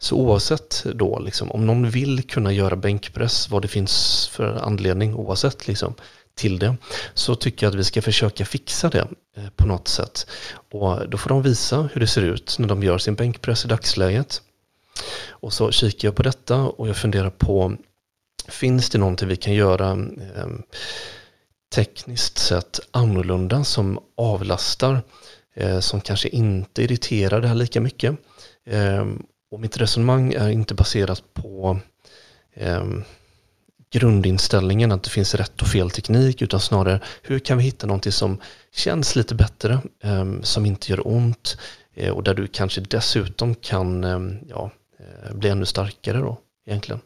Så 0.02 0.16
oavsett 0.16 0.84
då, 0.96 1.20
liksom, 1.20 1.52
om 1.52 1.66
någon 1.66 1.90
vill 1.90 2.24
kunna 2.24 2.52
göra 2.52 2.76
bänkpress, 2.76 3.50
vad 3.50 3.62
det 3.62 3.68
finns 3.68 4.28
för 4.28 4.56
anledning 4.56 5.16
oavsett 5.16 5.68
liksom, 5.68 5.94
till 6.36 6.60
det, 6.60 6.76
så 7.14 7.36
tycker 7.36 7.66
jag 7.66 7.72
att 7.72 7.80
vi 7.80 7.84
ska 7.84 8.02
försöka 8.02 8.46
fixa 8.46 8.90
det 8.90 9.08
eh, 9.38 9.50
på 9.56 9.68
något 9.68 9.88
sätt. 9.88 10.28
Och 10.72 11.10
då 11.10 11.18
får 11.18 11.30
de 11.30 11.42
visa 11.42 11.90
hur 11.94 12.02
det 12.02 12.08
ser 12.08 12.22
ut 12.22 12.56
när 12.60 12.68
de 12.68 12.84
gör 12.84 12.98
sin 12.98 13.16
bänkpress 13.16 13.66
i 13.66 13.68
dagsläget. 13.68 14.42
Och 15.30 15.54
så 15.54 15.72
kikar 15.72 16.08
jag 16.08 16.16
på 16.16 16.24
detta 16.24 16.56
och 16.56 16.88
jag 16.88 16.98
funderar 16.98 17.30
på, 17.30 17.76
finns 18.48 18.90
det 18.90 18.98
någonting 18.98 19.28
vi 19.28 19.36
kan 19.36 19.54
göra 19.54 19.92
eh, 19.92 20.48
tekniskt 21.76 22.38
sett 22.38 22.80
annorlunda 22.92 23.64
som 23.64 24.00
avlastar, 24.18 25.02
eh, 25.56 25.80
som 25.80 26.02
kanske 26.02 26.30
inte 26.30 26.84
irriterar 26.84 27.42
det 27.42 27.48
här 27.48 27.56
lika 27.56 27.82
mycket. 27.82 28.18
Ehm, 28.66 29.24
och 29.52 29.60
mitt 29.60 29.78
resonemang 29.78 30.34
är 30.34 30.50
inte 30.50 30.74
baserat 30.74 31.24
på 31.34 31.80
eh, 32.54 32.84
grundinställningen 33.92 34.92
att 34.92 35.04
det 35.04 35.10
finns 35.10 35.36
rätt 35.36 35.62
och 35.62 35.68
fel 35.68 35.92
teknik 35.92 36.42
utan 36.42 36.60
snarare 36.60 37.02
hur 37.22 37.40
kan 37.40 37.58
vi 37.58 37.64
hitta 37.64 37.88
någonting 37.88 38.12
som 38.12 38.42
känns 38.76 39.16
lite 39.16 39.36
bättre, 39.36 39.82
eh, 40.04 40.42
som 40.42 40.66
inte 40.66 40.92
gör 40.92 41.08
ont 41.08 41.58
eh, 41.94 42.12
och 42.12 42.24
där 42.24 42.34
du 42.34 42.48
kanske 42.48 42.82
dessutom 42.82 43.56
kan 43.56 44.04
ehm, 44.04 44.38
ja, 44.50 44.72
eh, 45.00 45.36
bli 45.36 45.50
ännu 45.50 45.66
starkare 45.66 46.18
då 46.18 46.40
egentligen. 46.68 47.02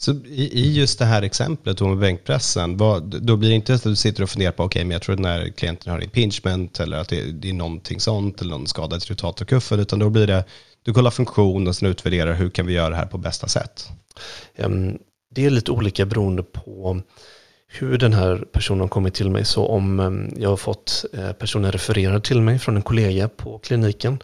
Så 0.00 0.12
i, 0.12 0.60
i 0.60 0.72
just 0.72 0.98
det 0.98 1.04
här 1.04 1.22
exemplet 1.22 1.80
med 1.80 1.98
bänkpressen, 1.98 2.76
vad, 2.76 3.02
då 3.22 3.36
blir 3.36 3.48
det 3.48 3.54
inte 3.54 3.74
att 3.74 3.82
du 3.82 3.96
sitter 3.96 4.22
och 4.22 4.30
funderar 4.30 4.52
på, 4.52 4.64
okej, 4.64 4.80
okay, 4.80 4.84
men 4.84 4.92
jag 4.92 5.02
tror 5.02 5.12
att 5.12 5.22
den 5.22 5.32
här 5.32 5.48
klienten 5.48 5.92
har 5.92 6.00
impingement 6.04 6.80
eller 6.80 6.96
att 6.96 7.08
det, 7.08 7.32
det 7.32 7.48
är 7.48 7.52
någonting 7.52 8.00
sånt 8.00 8.40
eller 8.40 8.50
någon 8.50 8.66
skadad 8.66 9.10
rotatorkuffen, 9.10 9.80
utan 9.80 9.98
då 9.98 10.10
blir 10.10 10.26
det, 10.26 10.44
du 10.88 10.94
kollar 10.94 11.10
funktion 11.10 11.68
och 11.68 11.76
sen 11.76 11.88
utvärderar 11.88 12.34
hur 12.34 12.50
kan 12.50 12.66
vi 12.66 12.72
göra 12.72 12.90
det 12.90 12.96
här 12.96 13.06
på 13.06 13.18
bästa 13.18 13.48
sätt? 13.48 13.88
Det 15.30 15.44
är 15.44 15.50
lite 15.50 15.70
olika 15.70 16.06
beroende 16.06 16.42
på 16.42 17.00
hur 17.66 17.98
den 17.98 18.12
här 18.12 18.44
personen 18.52 18.88
kommit 18.88 19.14
till 19.14 19.30
mig. 19.30 19.44
Så 19.44 19.66
om 19.66 20.30
jag 20.36 20.48
har 20.48 20.56
fått 20.56 21.04
eh, 21.12 21.32
personen 21.32 21.72
refererad 21.72 22.24
till 22.24 22.40
mig 22.40 22.58
från 22.58 22.76
en 22.76 22.82
kollega 22.82 23.28
på 23.28 23.58
kliniken 23.58 24.18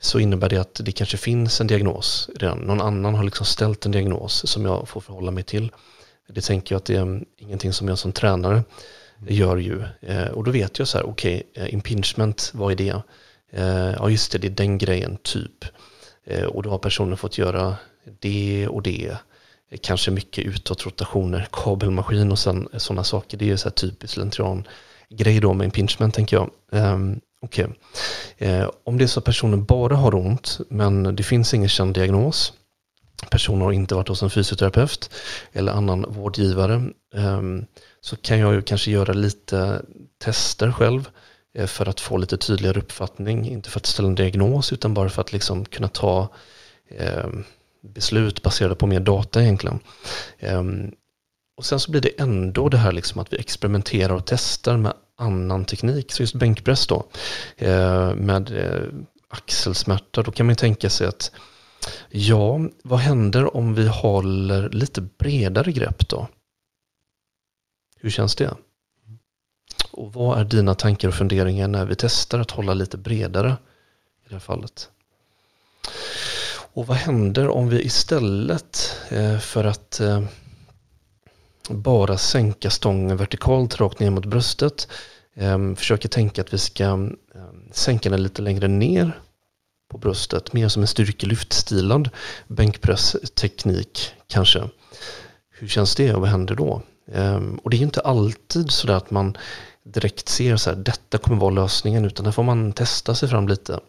så 0.00 0.18
innebär 0.18 0.48
det 0.48 0.56
att 0.56 0.80
det 0.84 0.92
kanske 0.92 1.16
finns 1.16 1.60
en 1.60 1.66
diagnos 1.66 2.30
redan. 2.36 2.58
Någon 2.58 2.80
annan 2.80 3.14
har 3.14 3.24
liksom 3.24 3.46
ställt 3.46 3.86
en 3.86 3.92
diagnos 3.92 4.50
som 4.50 4.64
jag 4.64 4.88
får 4.88 5.00
förhålla 5.00 5.30
mig 5.30 5.44
till. 5.44 5.72
Det 6.28 6.40
tänker 6.40 6.74
jag 6.74 6.78
att 6.78 6.86
det 6.86 6.96
är 6.96 7.24
ingenting 7.36 7.72
som 7.72 7.88
jag 7.88 7.98
som 7.98 8.12
tränare 8.12 8.62
gör 9.28 9.56
ju. 9.56 9.82
Eh, 10.00 10.28
och 10.28 10.44
då 10.44 10.50
vet 10.50 10.78
jag 10.78 10.88
så 10.88 10.98
här, 10.98 11.06
okej, 11.06 11.42
okay, 11.54 11.68
impingement, 11.68 12.50
vad 12.54 12.72
är 12.72 12.76
det? 12.76 13.02
Ja, 13.98 14.10
just 14.10 14.32
det, 14.32 14.38
det 14.38 14.46
är 14.46 14.50
den 14.50 14.78
grejen, 14.78 15.18
typ. 15.22 15.64
Eh, 16.26 16.44
och 16.44 16.62
då 16.62 16.70
har 16.70 16.78
personen 16.78 17.16
fått 17.16 17.38
göra 17.38 17.76
det 18.20 18.68
och 18.68 18.82
det. 18.82 19.16
Kanske 19.80 20.10
mycket 20.10 20.44
utåtrotationer, 20.44 21.48
kabelmaskin 21.52 22.32
och 22.32 22.46
eh, 22.46 22.78
sådana 22.78 23.04
saker. 23.04 23.38
Det 23.38 23.44
är 23.44 23.46
ju 23.46 23.56
så 23.56 23.68
här 23.68 23.74
typiskt 23.74 24.14
slentrian 24.14 24.68
grej 25.10 25.40
då 25.40 25.52
med 25.52 25.64
impingement 25.64 26.14
tänker 26.14 26.36
jag. 26.36 26.50
Um, 26.70 27.20
Okej. 27.42 27.64
Okay. 27.64 28.48
Eh, 28.48 28.70
om 28.84 28.98
det 28.98 29.04
är 29.04 29.06
så 29.06 29.20
att 29.20 29.24
personen 29.24 29.64
bara 29.64 29.96
har 29.96 30.14
ont 30.14 30.60
men 30.68 31.16
det 31.16 31.22
finns 31.22 31.54
ingen 31.54 31.68
känd 31.68 31.94
diagnos. 31.94 32.52
Personen 33.30 33.62
har 33.62 33.72
inte 33.72 33.94
varit 33.94 34.08
hos 34.08 34.22
en 34.22 34.30
fysioterapeut 34.30 35.10
eller 35.52 35.72
annan 35.72 36.06
vårdgivare. 36.08 36.74
Eh, 37.14 37.42
så 38.00 38.16
kan 38.16 38.38
jag 38.38 38.54
ju 38.54 38.62
kanske 38.62 38.90
göra 38.90 39.12
lite 39.12 39.82
tester 40.18 40.72
själv 40.72 41.10
Eh, 41.54 41.66
för 41.66 41.88
att 41.88 42.00
få 42.00 42.16
lite 42.16 42.36
tydligare 42.36 42.78
uppfattning. 42.78 43.48
Inte 43.48 43.70
för 43.70 43.80
att 43.80 43.86
ställa 43.86 44.08
en 44.08 44.14
diagnos 44.14 44.72
utan 44.72 44.94
bara 44.94 45.08
för 45.08 45.20
att 45.20 45.32
liksom 45.32 45.64
kunna 45.64 45.88
ta 45.88 46.28
ehm, 46.90 47.44
beslut 47.82 48.42
baserade 48.42 48.74
på 48.74 48.86
mer 48.86 49.00
data 49.00 49.42
egentligen. 49.42 49.80
Ehm, 50.38 50.92
och 51.56 51.64
sen 51.64 51.80
så 51.80 51.90
blir 51.90 52.00
det 52.00 52.20
ändå 52.20 52.68
det 52.68 52.78
här 52.78 52.92
liksom 52.92 53.20
att 53.20 53.32
vi 53.32 53.38
experimenterar 53.38 54.14
och 54.14 54.26
testar 54.26 54.76
med 54.76 54.92
annan 55.16 55.64
teknik. 55.64 56.12
Så 56.12 56.22
just 56.22 56.34
bänkpress 56.34 56.86
då 56.86 57.06
eh, 57.56 58.14
med 58.14 58.50
eh, 58.50 58.88
axelsmärta, 59.28 60.22
då 60.22 60.30
kan 60.32 60.46
man 60.46 60.56
tänka 60.56 60.90
sig 60.90 61.06
att 61.06 61.32
ja, 62.10 62.60
vad 62.84 62.98
händer 62.98 63.56
om 63.56 63.74
vi 63.74 63.88
håller 63.88 64.68
lite 64.68 65.00
bredare 65.00 65.72
grepp 65.72 66.08
då? 66.08 66.28
Hur 68.00 68.10
känns 68.10 68.36
det? 68.36 68.54
Och 69.92 70.12
vad 70.12 70.40
är 70.40 70.44
dina 70.44 70.74
tankar 70.74 71.08
och 71.08 71.14
funderingar 71.14 71.68
när 71.68 71.84
vi 71.84 71.94
testar 71.94 72.38
att 72.38 72.50
hålla 72.50 72.74
lite 72.74 72.96
bredare 72.96 73.56
i 74.24 74.28
det 74.28 74.34
här 74.34 74.40
fallet? 74.40 74.90
Och 76.72 76.86
vad 76.86 76.96
händer 76.96 77.48
om 77.48 77.68
vi 77.68 77.82
istället 77.82 78.96
eh, 79.08 79.38
för 79.38 79.64
att 79.64 80.00
eh, 80.00 80.22
bara 81.70 82.18
sänka 82.18 82.70
stången 82.70 83.16
vertikalt 83.16 83.80
rakt 83.80 84.00
ner 84.00 84.10
mot 84.10 84.26
bröstet. 84.26 84.88
Eh, 85.34 85.74
försöker 85.74 86.08
tänka 86.08 86.42
att 86.42 86.54
vi 86.54 86.58
ska 86.58 87.10
sänka 87.72 88.10
den 88.10 88.22
lite 88.22 88.42
längre 88.42 88.68
ner 88.68 89.20
på 89.90 89.98
bröstet. 89.98 90.52
Mer 90.52 90.68
som 90.68 90.82
en 90.82 90.88
styrkelyftstilad 90.88 92.10
bänkpressteknik 92.48 94.14
kanske. 94.26 94.68
Hur 95.50 95.68
känns 95.68 95.94
det 95.94 96.14
och 96.14 96.20
vad 96.20 96.30
händer 96.30 96.54
då? 96.54 96.82
Och 97.62 97.70
det 97.70 97.76
är 97.76 97.82
inte 97.82 98.00
alltid 98.00 98.70
så 98.70 98.92
att 98.92 99.10
man 99.10 99.36
direkt 99.84 100.28
ser 100.28 100.56
så 100.56 100.70
här, 100.70 100.76
detta 100.76 101.18
kommer 101.18 101.36
vara 101.36 101.50
lösningen, 101.50 102.04
utan 102.04 102.24
där 102.24 102.32
får 102.32 102.42
man 102.42 102.72
testa 102.72 103.14
sig 103.14 103.28
fram 103.28 103.48
lite. 103.48 103.80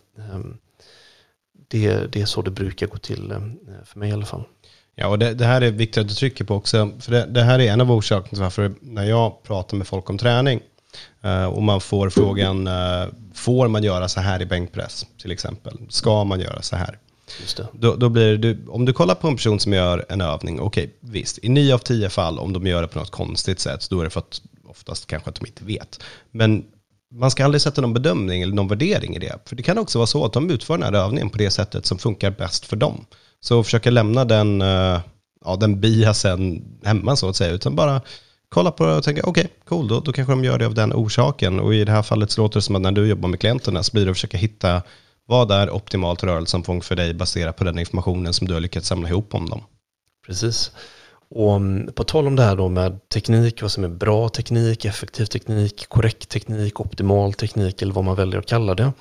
Det, 1.68 2.12
det 2.12 2.22
är 2.22 2.26
så 2.26 2.42
det 2.42 2.52
brukar 2.52 2.88
gå 2.88 2.98
till 2.98 3.34
för 3.86 4.00
mig 4.00 4.10
i 4.10 4.14
alla 4.14 4.26
fall. 4.26 4.44
Ja, 4.96 5.08
och 5.08 5.20
det, 5.20 5.34
det, 5.34 5.46
här 5.46 5.62
är 5.62 5.72
viktigt 5.72 6.02
att 6.02 6.08
du 6.08 6.14
trycker 6.14 6.46
på 6.46 6.56
också. 6.56 6.92
För 7.00 7.12
det, 7.12 7.26
det 7.26 7.44
här 7.44 7.60
är 7.60 7.72
en 7.72 7.82
av 7.82 7.92
orsakerna 7.92 8.30
till 8.30 8.42
varför 8.42 8.74
när 8.82 9.04
jag 9.04 9.44
pratar 9.44 9.78
med 9.78 9.88
folk 9.88 10.10
om 10.10 10.18
träning 10.18 10.60
uh, 11.26 11.46
och 11.46 11.64
man 11.64 11.82
får 11.82 12.10
frågan, 12.10 12.68
uh, 12.68 13.08
får 13.34 13.68
man 13.68 13.84
göra 13.84 14.08
så 14.08 14.20
här 14.20 14.42
i 14.42 14.46
bänkpress 14.46 15.06
till 15.22 15.32
exempel? 15.32 15.78
Ska 15.90 16.24
man 16.24 16.40
göra 16.40 16.62
så 16.62 16.76
här? 16.76 16.98
Då, 17.74 17.96
då, 17.96 18.10
blir 18.10 18.38
det, 18.38 18.58
om 18.68 18.86
du 18.86 18.94
kollar 18.94 19.16
på 19.16 19.28
en 19.28 19.36
person 19.36 19.60
som 19.60 19.74
gör 19.74 20.06
en 20.10 20.22
övning, 20.22 20.60
okej, 20.60 20.84
okay, 20.84 21.12
visst, 21.12 21.40
i 21.42 21.50
nio 21.50 21.74
av 21.74 21.78
tio 21.78 22.10
fall 22.10 22.40
om 22.40 22.54
de 22.54 22.68
gör 22.68 22.82
det 22.82 22.88
på 22.88 23.00
något 23.00 23.12
konstigt 23.12 23.60
sätt, 23.60 23.90
då 23.90 24.00
är 24.00 24.04
det 24.04 24.10
för 24.10 24.20
att 24.20 24.42
oftast 24.72 25.08
kanske 25.08 25.30
att 25.30 25.36
de 25.36 25.46
inte 25.46 25.64
vet. 25.64 26.04
Men 26.32 26.64
man 27.14 27.32
ska 27.32 27.46
aldrig 27.46 27.62
sätta 27.62 27.82
någon 27.82 27.94
bedömning 27.94 28.42
eller 28.42 28.54
någon 28.54 28.68
värdering 28.68 29.16
i 29.16 29.20
det. 29.20 29.40
För 29.46 29.56
det 29.56 29.64
kan 29.64 29.78
också 29.78 30.00
vara 30.00 30.08
så 30.08 30.26
att 30.26 30.34
de 30.34 30.50
utför 30.50 30.78
den 30.78 30.94
här 30.94 31.02
övningen 31.02 31.30
på 31.30 31.38
det 31.38 31.52
sättet 31.52 31.86
som 31.86 31.98
funkar 31.98 32.32
bäst 32.32 32.66
för 32.66 32.76
dem. 32.76 33.06
Så 33.40 33.64
försöka 33.64 33.90
lämna 33.90 34.26
den, 34.26 34.62
eh, 34.62 35.00
ja, 35.46 35.56
den 35.60 35.80
biasen 35.80 36.64
hemma 36.84 37.16
så 37.16 37.30
att 37.30 37.36
säga, 37.36 37.52
utan 37.52 37.76
bara 37.76 38.02
kolla 38.50 38.72
på 38.72 38.86
det 38.86 38.96
och 38.96 39.04
tänka 39.04 39.22
okej, 39.26 39.46
okay, 39.46 39.58
cool, 39.66 39.88
då, 39.88 40.00
då 40.00 40.14
kanske 40.14 40.32
de 40.32 40.44
gör 40.44 40.58
det 40.58 40.66
av 40.66 40.74
den 40.74 40.94
orsaken. 40.94 41.60
Och 41.60 41.76
i 41.76 41.86
det 41.86 41.92
här 41.92 42.04
fallet 42.04 42.32
så 42.32 42.42
låter 42.42 42.60
det 42.60 42.62
som 42.62 42.76
att 42.76 42.82
när 42.82 42.92
du 42.92 43.08
jobbar 43.08 43.30
med 43.30 43.40
klienterna 43.40 43.84
så 43.84 43.92
blir 43.94 44.06
det 44.06 44.12
att 44.12 44.18
försöka 44.18 44.38
hitta 44.38 44.82
vad 45.26 45.52
är 45.52 45.70
optimalt 45.70 46.24
rörelseomfång 46.24 46.82
för 46.82 46.96
dig 46.96 47.14
baserat 47.14 47.56
på 47.56 47.64
den 47.64 47.80
informationen 47.80 48.34
som 48.34 48.48
du 48.48 48.54
har 48.54 48.62
lyckats 48.62 48.88
samla 48.88 49.10
ihop 49.10 49.36
om 49.36 49.50
dem. 49.50 49.64
Precis. 50.26 50.72
Och 51.34 51.56
mm, 51.56 51.94
på 51.94 52.04
tal 52.04 52.28
om 52.28 52.36
det 52.36 52.44
här 52.44 52.56
då 52.56 52.70
med 52.70 53.10
teknik, 53.10 53.62
vad 53.62 53.72
som 53.72 53.84
är 53.84 53.88
bra 53.88 54.30
teknik, 54.30 54.86
effektiv 54.86 55.26
teknik, 55.26 55.86
korrekt 55.90 56.30
teknik, 56.30 56.80
optimal 56.80 57.34
teknik 57.34 57.82
eller 57.82 57.94
vad 57.94 58.04
man 58.04 58.16
väljer 58.16 58.40
att 58.40 58.46
kalla 58.46 58.76
det. 58.76 58.94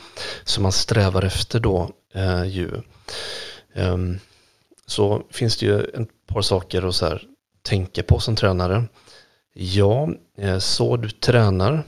Som 0.45 0.63
man 0.63 0.73
strävar 0.73 1.23
efter 1.23 1.61
då 1.61 1.91
eh, 2.15 2.45
ju. 2.45 2.71
Um, 3.75 4.19
så 4.87 5.23
finns 5.31 5.57
det 5.57 5.67
ju 5.67 5.81
ett 5.81 6.27
par 6.27 6.43
saker 6.43 6.89
att 6.89 6.95
så 6.95 7.07
här, 7.07 7.23
tänka 7.63 8.03
på 8.03 8.19
som 8.19 8.37
tränare. 8.37 8.85
Ja, 9.55 10.09
eh, 10.39 10.59
så 10.59 10.97
du 10.97 11.11
tränar, 11.11 11.83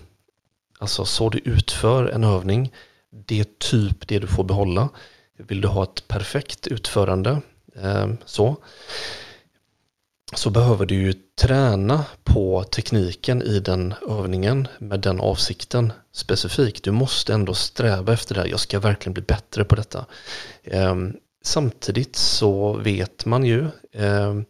alltså 0.78 1.04
så 1.04 1.28
du 1.28 1.38
utför 1.38 2.06
en 2.06 2.24
övning, 2.24 2.72
det 3.26 3.40
är 3.40 3.46
typ 3.58 4.08
det 4.08 4.18
du 4.18 4.26
får 4.26 4.44
behålla. 4.44 4.88
Vill 5.38 5.60
du 5.60 5.68
ha 5.68 5.82
ett 5.82 6.08
perfekt 6.08 6.66
utförande, 6.66 7.40
eh, 7.82 8.08
så, 8.24 8.56
så 10.34 10.50
behöver 10.50 10.86
du 10.86 10.94
ju 10.94 11.14
träna 11.40 12.04
på 12.24 12.64
tekniken 12.64 13.42
i 13.42 13.60
den 13.60 13.94
övningen 14.08 14.68
med 14.78 15.00
den 15.00 15.20
avsikten 15.20 15.92
specifikt. 16.12 16.84
Du 16.84 16.90
måste 16.90 17.34
ändå 17.34 17.54
sträva 17.54 18.12
efter 18.12 18.34
det 18.34 18.40
här. 18.40 18.48
Jag 18.48 18.60
ska 18.60 18.80
verkligen 18.80 19.14
bli 19.14 19.22
bättre 19.22 19.64
på 19.64 19.74
detta. 19.74 20.06
Ehm, 20.64 21.16
samtidigt 21.44 22.16
så 22.16 22.72
vet 22.72 23.26
man 23.26 23.44
ju 23.44 23.66
eh, 23.92 24.40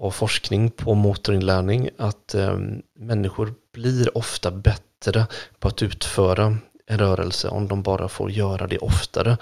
av 0.00 0.10
forskning 0.10 0.70
på 0.70 0.94
motorinlärning 0.94 1.90
att 1.98 2.34
eh, 2.34 2.58
människor 2.98 3.54
blir 3.72 4.18
ofta 4.18 4.50
bättre 4.50 5.26
på 5.58 5.68
att 5.68 5.82
utföra 5.82 6.56
en 6.86 6.98
rörelse 6.98 7.48
om 7.48 7.68
de 7.68 7.82
bara 7.82 8.08
får 8.08 8.30
göra 8.30 8.66
det 8.66 8.78
oftare. 8.78 9.36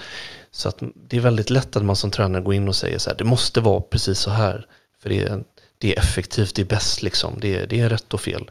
Så 0.50 0.68
att 0.68 0.82
det 1.08 1.16
är 1.16 1.20
väldigt 1.20 1.50
lätt 1.50 1.76
att 1.76 1.84
man 1.84 1.96
som 1.96 2.10
tränare 2.10 2.42
går 2.42 2.54
in 2.54 2.68
och 2.68 2.76
säger 2.76 2.98
så 2.98 3.10
här, 3.10 3.16
det 3.16 3.24
måste 3.24 3.60
vara 3.60 3.80
precis 3.80 4.18
så 4.18 4.30
här. 4.30 4.66
För 5.02 5.08
det 5.08 5.22
är, 5.22 5.44
det 5.78 5.96
är 5.96 5.98
effektivt, 5.98 6.54
det 6.54 6.62
är 6.62 6.66
bäst 6.66 7.02
liksom, 7.02 7.40
det 7.40 7.56
är, 7.56 7.66
det 7.66 7.80
är 7.80 7.88
rätt 7.88 8.14
och 8.14 8.20
fel. 8.20 8.50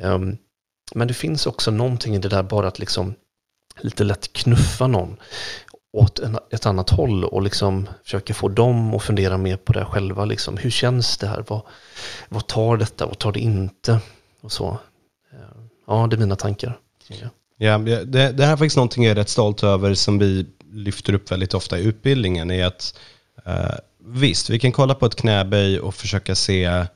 Um, 0.00 0.38
men 0.94 1.08
det 1.08 1.14
finns 1.14 1.46
också 1.46 1.70
någonting 1.70 2.14
i 2.14 2.18
det 2.18 2.28
där 2.28 2.42
bara 2.42 2.68
att 2.68 2.78
liksom 2.78 3.14
lite 3.80 4.04
lätt 4.04 4.32
knuffa 4.32 4.86
någon 4.86 5.16
åt 5.92 6.18
en, 6.18 6.38
ett 6.50 6.66
annat 6.66 6.90
håll 6.90 7.24
och 7.24 7.42
liksom 7.42 7.88
försöka 8.04 8.34
få 8.34 8.48
dem 8.48 8.94
att 8.94 9.02
fundera 9.02 9.38
mer 9.38 9.56
på 9.56 9.72
det 9.72 9.84
själva. 9.84 10.24
Liksom. 10.24 10.56
Hur 10.56 10.70
känns 10.70 11.18
det 11.18 11.26
här? 11.26 11.44
Vad, 11.48 11.62
vad 12.28 12.46
tar 12.46 12.76
detta? 12.76 13.06
Vad 13.06 13.18
tar 13.18 13.32
det 13.32 13.40
inte? 13.40 13.98
Och 14.40 14.52
så. 14.52 14.78
Ehm, 15.32 15.68
ja, 15.86 16.06
det 16.06 16.16
är 16.16 16.18
mina 16.18 16.36
tankar. 16.36 16.78
Ja, 17.56 17.78
det, 17.78 18.32
det 18.32 18.44
här 18.44 18.52
är 18.52 18.56
faktiskt 18.56 18.76
någonting 18.76 19.04
jag 19.04 19.10
är 19.10 19.14
rätt 19.14 19.28
stolt 19.28 19.62
över 19.62 19.94
som 19.94 20.18
vi 20.18 20.46
lyfter 20.72 21.14
upp 21.14 21.32
väldigt 21.32 21.54
ofta 21.54 21.78
i 21.78 21.84
utbildningen. 21.84 22.50
är 22.50 22.66
att 22.66 22.98
eh, 23.46 23.74
Visst, 24.06 24.50
vi 24.50 24.58
kan 24.58 24.72
kolla 24.72 24.94
på 24.94 25.06
ett 25.06 25.14
knäböj 25.14 25.80
och 25.80 25.94
försöka 25.94 26.34
se 26.34 26.86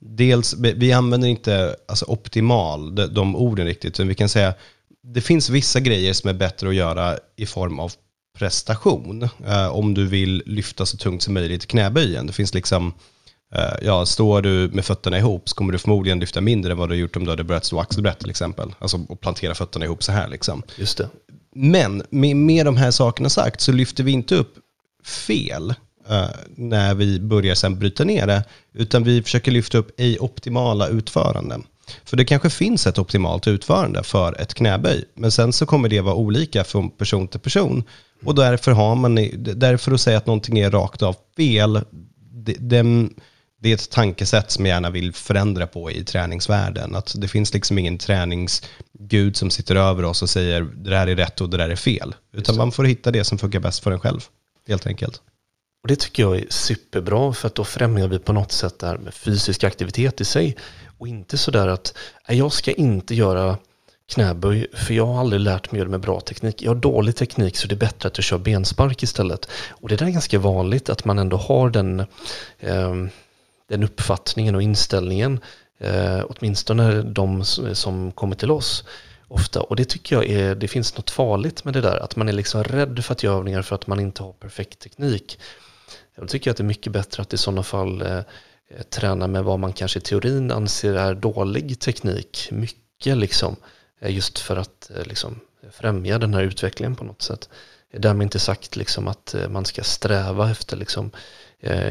Dels, 0.00 0.54
vi 0.54 0.92
använder 0.92 1.28
inte 1.28 1.76
alltså 1.88 2.04
optimal, 2.04 2.94
de, 2.94 3.06
de 3.06 3.36
orden 3.36 3.66
riktigt, 3.66 3.94
utan 3.94 4.08
vi 4.08 4.14
kan 4.14 4.28
säga 4.28 4.54
det 5.02 5.20
finns 5.20 5.50
vissa 5.50 5.80
grejer 5.80 6.12
som 6.12 6.30
är 6.30 6.34
bättre 6.34 6.68
att 6.68 6.74
göra 6.74 7.18
i 7.36 7.46
form 7.46 7.78
av 7.78 7.92
prestation 8.38 9.28
eh, 9.46 9.68
om 9.68 9.94
du 9.94 10.06
vill 10.06 10.42
lyfta 10.46 10.86
så 10.86 10.96
tungt 10.96 11.22
som 11.22 11.34
möjligt 11.34 11.64
i 11.64 11.66
knäböjen. 11.66 12.26
Det 12.26 12.32
finns 12.32 12.54
liksom, 12.54 12.94
eh, 13.54 13.74
ja, 13.82 14.06
står 14.06 14.42
du 14.42 14.68
med 14.72 14.84
fötterna 14.84 15.18
ihop 15.18 15.48
så 15.48 15.54
kommer 15.54 15.72
du 15.72 15.78
förmodligen 15.78 16.20
lyfta 16.20 16.40
mindre 16.40 16.72
än 16.72 16.78
vad 16.78 16.88
du 16.88 16.94
har 16.94 17.00
gjort 17.00 17.16
om 17.16 17.24
du 17.24 17.30
hade 17.30 17.44
börjat 17.44 17.64
stå 17.64 17.80
axelbrett 17.80 18.18
till 18.18 18.30
exempel. 18.30 18.74
Alltså 18.78 19.00
och 19.08 19.20
plantera 19.20 19.54
fötterna 19.54 19.84
ihop 19.84 20.02
så 20.02 20.12
här 20.12 20.28
liksom. 20.28 20.62
Just 20.76 20.98
det. 20.98 21.08
Men 21.54 22.02
med, 22.10 22.36
med 22.36 22.66
de 22.66 22.76
här 22.76 22.90
sakerna 22.90 23.28
sagt 23.28 23.60
så 23.60 23.72
lyfter 23.72 24.04
vi 24.04 24.12
inte 24.12 24.34
upp 24.34 24.54
fel. 25.04 25.74
Eh, 26.10 26.28
när 26.56 26.94
vi 26.94 27.20
börjar 27.20 27.54
sen 27.54 27.78
bryta 27.78 28.04
ner 28.04 28.26
det, 28.26 28.44
utan 28.74 29.04
vi 29.04 29.22
försöker 29.22 29.52
lyfta 29.52 29.78
upp 29.78 30.00
ej 30.00 30.18
optimala 30.18 30.88
utföranden. 30.88 31.66
För 32.04 32.16
det 32.16 32.24
kanske 32.24 32.50
finns 32.50 32.86
ett 32.86 32.98
optimalt 32.98 33.46
utförande 33.46 34.02
för 34.02 34.40
ett 34.40 34.54
knäböj, 34.54 35.04
men 35.14 35.32
sen 35.32 35.52
så 35.52 35.66
kommer 35.66 35.88
det 35.88 36.00
vara 36.00 36.14
olika 36.14 36.64
från 36.64 36.90
person 36.90 37.28
till 37.28 37.40
person. 37.40 37.84
Och 38.24 38.34
därför 38.34 38.72
har 38.72 38.94
man, 38.94 39.14
därför 39.54 39.92
att 39.92 40.00
säga 40.00 40.18
att 40.18 40.26
någonting 40.26 40.58
är 40.58 40.70
rakt 40.70 41.02
av 41.02 41.16
fel, 41.36 41.80
det, 42.20 42.56
det, 42.58 43.08
det 43.60 43.70
är 43.70 43.74
ett 43.74 43.90
tankesätt 43.90 44.50
som 44.50 44.66
jag 44.66 44.74
gärna 44.74 44.90
vill 44.90 45.12
förändra 45.12 45.66
på 45.66 45.90
i 45.90 46.04
träningsvärlden. 46.04 46.94
Att 46.94 47.14
det 47.16 47.28
finns 47.28 47.54
liksom 47.54 47.78
ingen 47.78 47.98
träningsgud 47.98 49.36
som 49.36 49.50
sitter 49.50 49.76
över 49.76 50.04
oss 50.04 50.22
och 50.22 50.30
säger 50.30 50.60
det 50.60 50.90
där 50.90 51.06
är 51.06 51.16
rätt 51.16 51.40
och 51.40 51.50
det 51.50 51.56
där 51.56 51.68
är 51.68 51.76
fel. 51.76 52.14
Utan 52.32 52.56
man 52.56 52.72
får 52.72 52.84
hitta 52.84 53.10
det 53.10 53.24
som 53.24 53.38
funkar 53.38 53.60
bäst 53.60 53.82
för 53.82 53.90
en 53.90 54.00
själv, 54.00 54.20
helt 54.68 54.86
enkelt. 54.86 55.20
Och 55.86 55.88
det 55.88 55.96
tycker 55.96 56.22
jag 56.22 56.36
är 56.36 56.46
superbra 56.48 57.32
för 57.32 57.46
att 57.46 57.54
då 57.54 57.64
främjar 57.64 58.08
vi 58.08 58.18
på 58.18 58.32
något 58.32 58.52
sätt 58.52 58.78
det 58.78 58.86
här 58.86 58.98
med 58.98 59.14
fysisk 59.14 59.64
aktivitet 59.64 60.20
i 60.20 60.24
sig. 60.24 60.56
Och 60.98 61.08
inte 61.08 61.38
sådär 61.38 61.68
att 61.68 61.94
jag 62.28 62.52
ska 62.52 62.72
inte 62.72 63.14
göra 63.14 63.58
knäböj 64.08 64.66
för 64.72 64.94
jag 64.94 65.06
har 65.06 65.20
aldrig 65.20 65.40
lärt 65.40 65.72
mig 65.72 65.78
göra 65.78 65.86
det 65.86 65.90
med 65.90 66.00
bra 66.00 66.20
teknik. 66.20 66.62
Jag 66.62 66.70
har 66.70 66.80
dålig 66.80 67.16
teknik 67.16 67.56
så 67.56 67.68
det 67.68 67.74
är 67.74 67.76
bättre 67.76 68.06
att 68.06 68.18
jag 68.18 68.24
kör 68.24 68.38
benspark 68.38 69.02
istället. 69.02 69.48
Och 69.68 69.88
det 69.88 69.96
där 69.96 70.06
är 70.06 70.10
ganska 70.10 70.38
vanligt 70.38 70.88
att 70.88 71.04
man 71.04 71.18
ändå 71.18 71.36
har 71.36 71.70
den, 71.70 72.00
eh, 72.58 72.94
den 73.68 73.82
uppfattningen 73.82 74.54
och 74.54 74.62
inställningen. 74.62 75.40
Eh, 75.78 76.24
åtminstone 76.28 77.02
de 77.02 77.44
som 77.74 78.12
kommer 78.12 78.36
till 78.36 78.50
oss 78.50 78.84
ofta. 79.28 79.60
Och 79.60 79.76
det 79.76 79.84
tycker 79.84 80.16
jag 80.16 80.26
är, 80.26 80.54
det 80.54 80.68
finns 80.68 80.96
något 80.96 81.10
farligt 81.10 81.64
med 81.64 81.74
det 81.74 81.80
där. 81.80 81.96
Att 81.96 82.16
man 82.16 82.28
är 82.28 82.32
liksom 82.32 82.64
rädd 82.64 83.04
för 83.04 83.12
att 83.12 83.22
göra 83.22 83.36
övningar 83.36 83.62
för 83.62 83.74
att 83.74 83.86
man 83.86 84.00
inte 84.00 84.22
har 84.22 84.32
perfekt 84.32 84.78
teknik. 84.78 85.38
Jag 86.16 86.28
tycker 86.28 86.50
att 86.50 86.56
det 86.56 86.62
är 86.62 86.64
mycket 86.64 86.92
bättre 86.92 87.22
att 87.22 87.32
i 87.32 87.36
sådana 87.36 87.62
fall 87.62 88.02
eh, 88.02 88.22
träna 88.90 89.26
med 89.26 89.44
vad 89.44 89.58
man 89.58 89.72
kanske 89.72 89.98
i 89.98 90.02
teorin 90.02 90.50
anser 90.50 90.94
är 90.94 91.14
dålig 91.14 91.80
teknik. 91.80 92.48
Mycket 92.52 93.16
liksom. 93.16 93.56
Eh, 94.00 94.14
just 94.14 94.38
för 94.38 94.56
att 94.56 94.90
eh, 94.90 95.04
liksom, 95.04 95.40
främja 95.70 96.18
den 96.18 96.34
här 96.34 96.42
utvecklingen 96.42 96.96
på 96.96 97.04
något 97.04 97.22
sätt. 97.22 97.48
Därmed 97.92 98.24
inte 98.24 98.38
sagt 98.38 98.76
liksom, 98.76 99.08
att 99.08 99.34
eh, 99.34 99.48
man 99.48 99.64
ska 99.64 99.82
sträva 99.82 100.50
efter 100.50 100.76
liksom, 100.76 101.10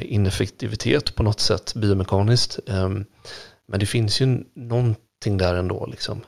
ineffektivitet 0.01 1.15
på 1.15 1.23
något 1.23 1.39
sätt 1.39 1.73
biomekaniskt. 1.75 2.59
Ehm, 2.67 3.05
men 3.65 3.79
det 3.79 3.85
finns 3.85 4.21
ju 4.21 4.43
någonting 4.53 5.37
där 5.37 5.55
ändå. 5.55 5.85
Liksom. 5.85 6.21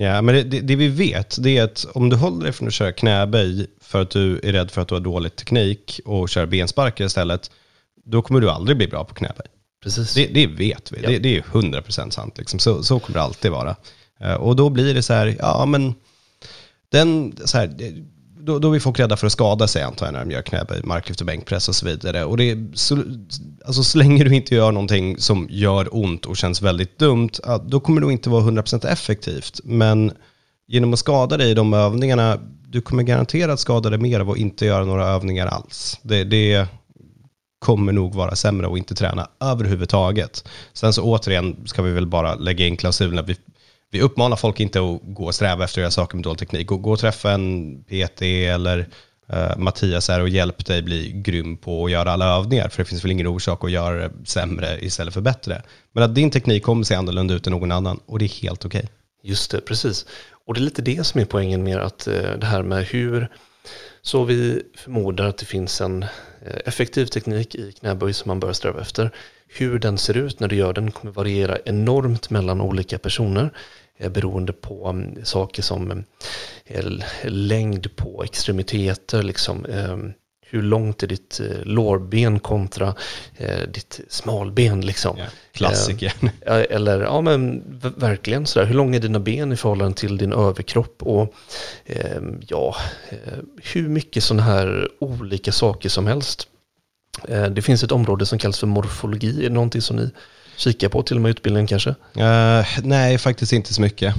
Ja, 0.00 0.22
men 0.22 0.34
det, 0.34 0.42
det, 0.42 0.60
det, 0.60 0.76
vi 0.76 0.88
vet 0.88 1.36
det 1.42 1.58
är 1.58 1.64
att 1.64 1.86
om 1.94 2.08
du 2.08 2.16
håller 2.16 2.44
dig 2.44 2.52
från 2.52 2.68
att 2.68 2.74
köra 2.74 2.92
knäböj 2.92 3.66
för 3.80 4.02
att 4.02 4.10
du 4.10 4.40
är 4.42 4.52
rädd 4.52 4.70
för 4.70 4.82
att 4.82 4.88
du 4.88 4.94
har 4.94 5.00
dålig 5.00 5.36
teknik 5.36 6.00
och 6.04 6.28
kör 6.28 6.46
bensparkar 6.46 7.04
istället, 7.04 7.50
då 8.04 8.22
kommer 8.22 8.40
du 8.40 8.50
aldrig 8.50 8.76
bli 8.76 8.88
bra 8.88 9.04
på 9.04 9.14
knäböj. 9.14 9.46
Precis. 9.82 10.14
Det, 10.14 10.26
det 10.26 10.46
vet 10.46 10.92
vi, 10.92 11.02
ja. 11.02 11.08
det, 11.08 11.18
det 11.18 11.36
är 11.36 11.42
100% 11.42 12.10
sant. 12.10 12.38
Liksom. 12.38 12.58
Så, 12.58 12.82
så 12.82 12.98
kommer 12.98 13.18
det 13.18 13.24
alltid 13.24 13.50
vara. 13.50 13.76
Eh, 14.20 14.34
och 14.34 14.56
då 14.56 14.70
blir 14.70 14.94
det 14.94 15.02
så 15.02 15.14
här, 15.14 15.36
ja 15.38 15.66
men, 15.66 15.94
den, 16.88 17.36
så 17.44 17.58
här, 17.58 17.66
då, 18.48 18.58
då 18.58 18.76
är 18.76 18.80
folk 18.80 19.00
rädda 19.00 19.16
för 19.16 19.26
att 19.26 19.32
skada 19.32 19.68
sig 19.68 19.82
antar 19.82 20.06
jag 20.06 20.12
när 20.12 20.24
de 20.24 20.30
gör 20.30 20.42
knäböj, 20.42 20.80
marklyft 20.84 21.20
och 21.20 21.26
bänkpress 21.26 21.68
och 21.68 21.74
så 21.74 21.86
vidare. 21.86 22.24
Och 22.24 22.36
det 22.36 22.58
så, 22.74 23.02
alltså, 23.66 23.82
så 23.82 23.98
länge 23.98 24.24
du 24.24 24.34
inte 24.34 24.54
gör 24.54 24.72
någonting 24.72 25.18
som 25.18 25.46
gör 25.50 25.88
ont 25.96 26.26
och 26.26 26.36
känns 26.36 26.62
väldigt 26.62 26.98
dumt, 26.98 27.30
då 27.66 27.80
kommer 27.80 28.00
det 28.00 28.12
inte 28.12 28.30
vara 28.30 28.42
100% 28.42 28.86
effektivt. 28.86 29.60
Men 29.64 30.12
genom 30.66 30.92
att 30.92 30.98
skada 30.98 31.36
dig 31.36 31.50
i 31.50 31.54
de 31.54 31.74
övningarna, 31.74 32.38
du 32.68 32.80
kommer 32.80 33.02
garanterat 33.02 33.60
skada 33.60 33.90
dig 33.90 33.98
mer 33.98 34.20
av 34.20 34.30
att 34.30 34.36
inte 34.36 34.66
göra 34.66 34.84
några 34.84 35.06
övningar 35.06 35.46
alls. 35.46 35.98
Det, 36.02 36.24
det 36.24 36.66
kommer 37.58 37.92
nog 37.92 38.14
vara 38.14 38.36
sämre 38.36 38.66
att 38.66 38.78
inte 38.78 38.94
träna 38.94 39.28
överhuvudtaget. 39.40 40.48
Sen 40.72 40.92
så 40.92 41.02
återigen 41.02 41.56
ska 41.66 41.82
vi 41.82 41.92
väl 41.92 42.06
bara 42.06 42.34
lägga 42.34 42.66
in 42.66 42.76
klausulen 42.76 43.18
att 43.18 43.28
vi 43.28 43.36
vi 43.90 44.00
uppmanar 44.00 44.36
folk 44.36 44.60
inte 44.60 44.78
att 44.78 45.00
gå 45.02 45.24
och 45.24 45.34
sträva 45.34 45.64
efter 45.64 45.80
att 45.80 45.82
göra 45.82 45.90
saker 45.90 46.16
med 46.16 46.24
dålig 46.24 46.38
teknik. 46.38 46.66
Gå, 46.66 46.76
gå 46.76 46.92
och 46.92 46.98
träffa 46.98 47.32
en 47.32 47.76
PT 47.84 48.22
eller 48.22 48.78
uh, 49.32 49.58
Mattias 49.58 50.08
här 50.08 50.20
och 50.20 50.28
hjälp 50.28 50.66
dig 50.66 50.82
bli 50.82 51.12
grym 51.12 51.56
på 51.56 51.84
att 51.84 51.90
göra 51.90 52.12
alla 52.12 52.36
övningar. 52.36 52.68
För 52.68 52.82
det 52.82 52.88
finns 52.88 53.04
väl 53.04 53.10
ingen 53.10 53.26
orsak 53.26 53.64
att 53.64 53.70
göra 53.70 54.08
det 54.08 54.10
sämre 54.24 54.78
istället 54.80 55.14
för 55.14 55.20
bättre. 55.20 55.62
Men 55.92 56.04
att 56.04 56.14
din 56.14 56.30
teknik 56.30 56.62
kommer 56.62 56.84
se 56.84 56.94
annorlunda 56.94 57.34
ut 57.34 57.46
än 57.46 57.52
någon 57.52 57.72
annan 57.72 58.00
och 58.06 58.18
det 58.18 58.24
är 58.24 58.42
helt 58.42 58.64
okej. 58.64 58.78
Okay. 58.78 58.90
Just 59.22 59.50
det, 59.50 59.60
precis. 59.60 60.06
Och 60.46 60.54
det 60.54 60.60
är 60.60 60.62
lite 60.62 60.82
det 60.82 61.06
som 61.06 61.20
är 61.20 61.24
poängen 61.24 61.64
med 61.64 61.78
att 61.78 62.08
uh, 62.08 62.38
det 62.38 62.46
här 62.46 62.62
med 62.62 62.84
hur 62.84 63.28
så 64.02 64.24
vi 64.24 64.62
förmodar 64.76 65.24
att 65.24 65.38
det 65.38 65.46
finns 65.46 65.80
en 65.80 66.04
Eh, 66.46 66.60
effektiv 66.64 67.06
teknik 67.06 67.54
i 67.54 67.72
knäböj 67.72 68.12
som 68.12 68.28
man 68.28 68.40
bör 68.40 68.52
sträva 68.52 68.80
efter. 68.80 69.10
Hur 69.46 69.78
den 69.78 69.98
ser 69.98 70.16
ut 70.16 70.40
när 70.40 70.48
du 70.48 70.56
gör 70.56 70.72
den 70.72 70.90
kommer 70.90 71.12
variera 71.12 71.58
enormt 71.64 72.30
mellan 72.30 72.60
olika 72.60 72.98
personer 72.98 73.50
eh, 73.96 74.10
beroende 74.10 74.52
på 74.52 74.88
mm, 74.88 75.24
saker 75.24 75.62
som 75.62 76.04
eh, 76.64 76.84
längd 77.24 77.96
på 77.96 78.24
extremiteter, 78.24 79.22
liksom, 79.22 79.64
ehm, 79.64 80.12
hur 80.50 80.62
långt 80.62 81.02
är 81.02 81.06
ditt 81.06 81.40
eh, 81.40 81.64
lårben 81.64 82.40
kontra 82.40 82.94
ditt 83.68 84.00
smalben 84.08 84.80
liksom. 84.80 85.16
Ja, 85.18 85.24
klassiker. 85.52 86.12
Eller 86.46 87.00
ja 87.00 87.20
men 87.20 87.62
verkligen 87.96 88.46
sådär, 88.46 88.66
hur 88.66 88.74
långa 88.74 88.96
är 88.96 89.00
dina 89.00 89.20
ben 89.20 89.52
i 89.52 89.56
förhållande 89.56 89.96
till 89.96 90.16
din 90.16 90.32
överkropp 90.32 91.02
och 91.02 91.34
ehm, 91.86 92.40
ja, 92.48 92.76
hur 93.62 93.88
mycket 93.88 94.24
sådana 94.24 94.42
här 94.42 94.88
olika 94.98 95.52
saker 95.52 95.88
som 95.88 96.06
helst. 96.06 96.48
Eh, 97.28 97.46
det 97.46 97.62
finns 97.62 97.82
ett 97.82 97.92
område 97.92 98.26
som 98.26 98.38
kallas 98.38 98.58
för 98.58 98.66
morfologi. 98.66 99.38
Är 99.38 99.48
det 99.48 99.54
någonting 99.54 99.82
som 99.82 99.96
ni 99.96 100.10
kikar 100.56 100.88
på 100.88 101.02
till 101.02 101.16
och 101.16 101.22
med 101.22 101.30
utbildningen 101.30 101.66
kanske? 101.66 101.90
Uh, 101.90 102.66
nej, 102.82 103.18
faktiskt 103.18 103.52
inte 103.52 103.74
så 103.74 103.80
mycket. 103.80 104.14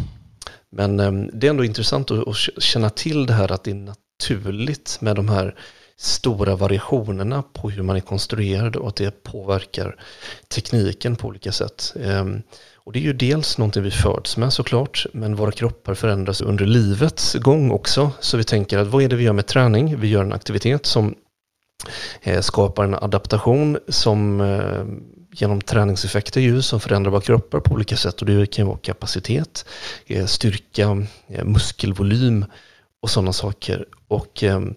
Men 0.72 1.00
um, 1.00 1.30
det 1.34 1.48
är 1.48 1.50
ändå 1.50 1.65
intressant 1.65 2.12
att, 2.12 2.28
att, 2.28 2.63
känna 2.63 2.89
till 2.89 3.26
det 3.26 3.34
här 3.34 3.52
att 3.52 3.63
det 3.63 3.72
är 3.72 3.76
naturligt 3.76 4.98
med 5.02 5.15
de 5.15 5.30
här 5.30 5.56
stora 6.01 6.55
variationerna 6.55 7.43
på 7.53 7.69
hur 7.69 7.83
man 7.83 7.95
är 7.95 7.99
konstruerad 7.99 8.75
och 8.75 8.88
att 8.88 8.95
det 8.95 9.23
påverkar 9.23 9.95
tekniken 10.47 11.15
på 11.15 11.27
olika 11.27 11.51
sätt. 11.51 11.93
Ehm, 12.03 12.41
och 12.75 12.93
det 12.93 12.99
är 12.99 13.03
ju 13.03 13.13
dels 13.13 13.57
någonting 13.57 13.83
vi 13.83 13.91
föds 13.91 14.38
med 14.38 14.53
såklart, 14.53 15.05
men 15.13 15.35
våra 15.35 15.51
kroppar 15.51 15.93
förändras 15.93 16.41
under 16.41 16.65
livets 16.65 17.33
gång 17.33 17.71
också. 17.71 18.12
Så 18.19 18.38
vi 18.38 18.43
tänker 18.43 18.77
att 18.77 18.88
vad 18.88 19.03
är 19.03 19.09
det 19.09 19.15
vi 19.15 19.23
gör 19.23 19.33
med 19.33 19.47
träning? 19.47 19.99
Vi 19.99 20.07
gör 20.07 20.23
en 20.23 20.33
aktivitet 20.33 20.85
som 20.85 21.15
eh, 22.21 22.41
skapar 22.41 22.83
en 22.83 22.95
adaptation 22.95 23.77
som 23.88 24.41
eh, 24.41 24.83
genom 25.31 25.62
träningseffekter 25.62 26.41
ju 26.41 26.62
som 26.62 26.79
förändrar 26.79 27.12
våra 27.12 27.21
kroppar 27.21 27.59
på 27.59 27.73
olika 27.73 27.97
sätt 27.97 28.21
och 28.21 28.25
det 28.25 28.51
kan 28.51 28.67
vara 28.67 28.77
kapacitet, 28.77 29.65
eh, 30.07 30.25
styrka, 30.25 31.05
muskelvolym 31.43 32.45
och 33.01 33.09
sådana 33.09 33.33
saker. 33.33 33.85
Och 34.07 34.43
ehm, 34.43 34.75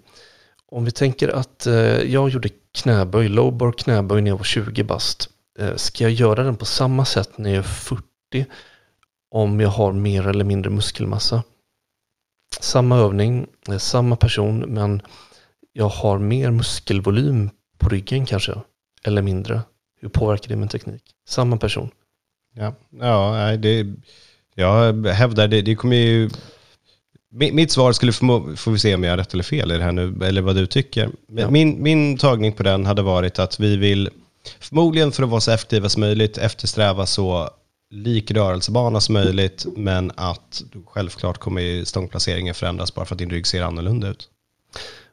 om 0.72 0.84
vi 0.84 0.90
tänker 0.90 1.28
att 1.28 1.66
eh, 1.66 1.74
jag 2.02 2.28
gjorde 2.28 2.48
knäböj, 2.72 3.28
lowbar 3.28 3.72
knäböj 3.72 4.22
när 4.22 4.30
jag 4.30 4.36
var 4.36 4.44
20 4.44 4.84
bast. 4.84 5.28
Eh, 5.58 5.76
ska 5.76 6.04
jag 6.04 6.12
göra 6.12 6.42
den 6.42 6.56
på 6.56 6.64
samma 6.64 7.04
sätt 7.04 7.38
när 7.38 7.50
jag 7.50 7.58
är 7.58 7.62
40 7.62 8.04
om 9.30 9.60
jag 9.60 9.68
har 9.68 9.92
mer 9.92 10.28
eller 10.28 10.44
mindre 10.44 10.70
muskelmassa? 10.70 11.42
Samma 12.60 12.96
övning, 12.96 13.46
eh, 13.68 13.78
samma 13.78 14.16
person 14.16 14.58
men 14.58 15.02
jag 15.72 15.88
har 15.88 16.18
mer 16.18 16.50
muskelvolym 16.50 17.50
på 17.78 17.88
ryggen 17.88 18.26
kanske, 18.26 18.54
eller 19.04 19.22
mindre. 19.22 19.60
Hur 20.00 20.08
påverkar 20.08 20.48
det 20.48 20.56
min 20.56 20.68
teknik? 20.68 21.02
Samma 21.28 21.56
person. 21.56 21.90
Ja, 22.54 22.74
ja 22.90 23.56
det, 23.56 23.86
jag 24.54 25.06
hävdar 25.06 25.48
det, 25.48 25.62
det 25.62 25.74
kommer 25.74 25.96
ju... 25.96 26.30
Mitt 27.34 27.72
svar 27.72 27.92
skulle, 27.92 28.12
få, 28.12 28.56
får 28.56 28.70
vi 28.70 28.78
se 28.78 28.94
om 28.94 29.04
jag 29.04 29.12
har 29.12 29.16
rätt 29.16 29.32
eller 29.32 29.44
fel 29.44 29.72
i 29.72 29.76
det 29.78 29.84
här 29.84 29.92
nu, 29.92 30.14
eller 30.24 30.42
vad 30.42 30.56
du 30.56 30.66
tycker. 30.66 31.10
Ja. 31.32 31.50
Min, 31.50 31.82
min 31.82 32.18
tagning 32.18 32.52
på 32.52 32.62
den 32.62 32.86
hade 32.86 33.02
varit 33.02 33.38
att 33.38 33.60
vi 33.60 33.76
vill, 33.76 34.10
förmodligen 34.60 35.12
för 35.12 35.22
att 35.22 35.28
vara 35.28 35.40
så 35.40 35.50
effektiva 35.50 35.88
som 35.88 36.00
möjligt, 36.00 36.38
eftersträva 36.38 37.06
så 37.06 37.50
lik 37.90 38.30
rörelsebana 38.30 39.00
som 39.00 39.12
möjligt, 39.12 39.66
men 39.76 40.12
att 40.14 40.62
självklart 40.86 41.38
kommer 41.38 41.84
stångplaceringen 41.84 42.54
förändras 42.54 42.94
bara 42.94 43.06
för 43.06 43.14
att 43.14 43.18
din 43.18 43.30
rygg 43.30 43.46
ser 43.46 43.62
annorlunda 43.62 44.08
ut. 44.08 44.28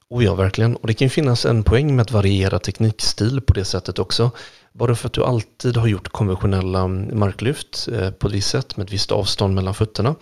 Och 0.09 0.23
ja, 0.23 0.35
verkligen. 0.35 0.75
Och 0.75 0.87
det 0.87 0.93
kan 0.93 1.05
ju 1.05 1.09
finnas 1.09 1.45
en 1.45 1.63
poäng 1.63 1.95
med 1.95 2.03
att 2.03 2.11
variera 2.11 2.59
teknikstil 2.59 3.41
på 3.41 3.53
det 3.53 3.65
sättet 3.65 3.99
också. 3.99 4.31
Bara 4.79 4.95
för 4.95 5.07
att 5.07 5.13
du 5.13 5.23
alltid 5.23 5.77
har 5.77 5.87
gjort 5.87 6.09
konventionella 6.09 6.87
marklyft 6.87 7.87
eh, 7.91 8.11
på 8.11 8.27
ett 8.27 8.33
visst 8.33 8.49
sätt 8.49 8.77
med 8.77 8.85
ett 8.85 8.93
visst 8.93 9.11
avstånd 9.11 9.55
mellan 9.55 9.73
fötterna 9.73 10.15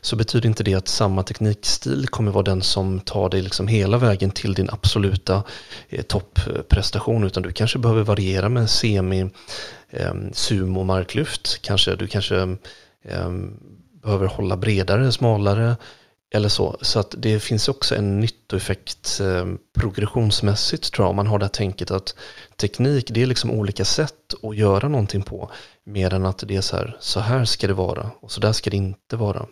så 0.00 0.16
betyder 0.16 0.48
inte 0.48 0.64
det 0.64 0.74
att 0.74 0.88
samma 0.88 1.22
teknikstil 1.22 2.08
kommer 2.08 2.32
vara 2.32 2.42
den 2.42 2.62
som 2.62 3.00
tar 3.00 3.28
dig 3.28 3.42
liksom 3.42 3.68
hela 3.68 3.98
vägen 3.98 4.30
till 4.30 4.54
din 4.54 4.70
absoluta 4.70 5.42
eh, 5.88 6.02
topprestation 6.02 7.24
utan 7.24 7.42
du 7.42 7.52
kanske 7.52 7.78
behöver 7.78 8.02
variera 8.02 8.48
med 8.48 8.70
semi 8.70 9.30
eh, 9.90 10.14
sumo 10.32 10.84
marklyft. 10.84 11.62
Kanske 11.62 11.96
du 11.96 12.06
kanske 12.06 12.56
behöver 14.02 14.26
hålla 14.26 14.56
bredare, 14.56 15.12
smalare 15.12 15.76
eller 16.34 16.48
så. 16.48 16.76
Så 16.80 16.98
att 16.98 17.14
det 17.18 17.40
finns 17.40 17.68
också 17.68 17.94
en 17.96 18.20
nyttoeffekt 18.20 19.20
eh, 19.20 19.46
progressionsmässigt 19.78 20.92
tror 20.92 21.04
jag. 21.04 21.10
Om 21.10 21.16
man 21.16 21.26
har 21.26 21.38
det 21.38 21.44
här 21.44 21.50
tänket 21.50 21.90
att 21.90 22.14
teknik 22.56 23.06
det 23.10 23.22
är 23.22 23.26
liksom 23.26 23.50
olika 23.50 23.84
sätt 23.84 24.34
att 24.42 24.56
göra 24.56 24.88
någonting 24.88 25.22
på. 25.22 25.50
Mer 25.84 26.14
än 26.14 26.26
att 26.26 26.44
det 26.46 26.56
är 26.56 26.60
så 26.60 26.76
här, 26.76 26.96
så 27.00 27.20
här 27.20 27.44
ska 27.44 27.66
det 27.66 27.72
vara 27.72 28.10
och 28.20 28.32
så 28.32 28.40
där 28.40 28.52
ska 28.52 28.70
det 28.70 28.76
inte 28.76 29.16
vara. 29.16 29.46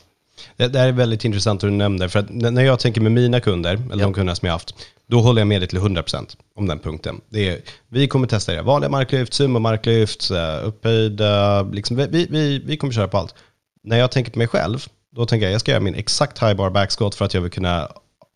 Det, 0.56 0.68
det 0.68 0.78
här 0.78 0.88
är 0.88 0.92
väldigt 0.92 1.24
intressant 1.24 1.64
att 1.64 1.70
du 1.70 1.76
nämnde, 1.76 2.08
för 2.08 2.18
att 2.18 2.30
när 2.30 2.62
jag 2.62 2.78
tänker 2.80 3.00
med 3.00 3.12
mina 3.12 3.40
kunder, 3.40 3.74
eller 3.74 3.96
Ja. 3.96 4.02
de 4.04 4.12
kunderna 4.14 4.34
som 4.34 4.46
jag 4.46 4.52
haft, 4.52 4.74
då 5.06 5.20
håller 5.20 5.40
jag 5.40 5.48
med 5.48 5.60
dig 5.60 5.68
till 5.68 5.78
100% 5.78 6.36
om 6.56 6.66
den 6.66 6.78
punkten. 6.78 7.20
Det 7.28 7.48
är, 7.48 7.60
vi 7.88 8.08
kommer 8.08 8.26
testa 8.26 8.52
det, 8.52 8.62
vanliga 8.62 8.90
marklyft, 8.90 9.32
sumo-marklyft, 9.32 10.30
upphöjda, 10.64 11.62
liksom, 11.62 11.96
vi, 11.96 12.26
vi, 12.30 12.58
vi 12.58 12.76
kommer 12.76 12.92
köra 12.92 13.08
på 13.08 13.18
allt. 13.18 13.34
När 13.82 13.98
jag 13.98 14.10
tänker 14.10 14.32
på 14.32 14.38
mig 14.38 14.48
själv, 14.48 14.86
då 15.10 15.26
tänker 15.26 15.46
jag 15.46 15.54
jag 15.54 15.60
ska 15.60 15.70
göra 15.70 15.80
min 15.80 15.94
exakt 15.94 16.42
high 16.42 16.54
bar 16.54 16.70
backsquat 16.70 17.14
för 17.14 17.24
att 17.24 17.34
jag 17.34 17.40
vill 17.40 17.50
kunna 17.50 17.88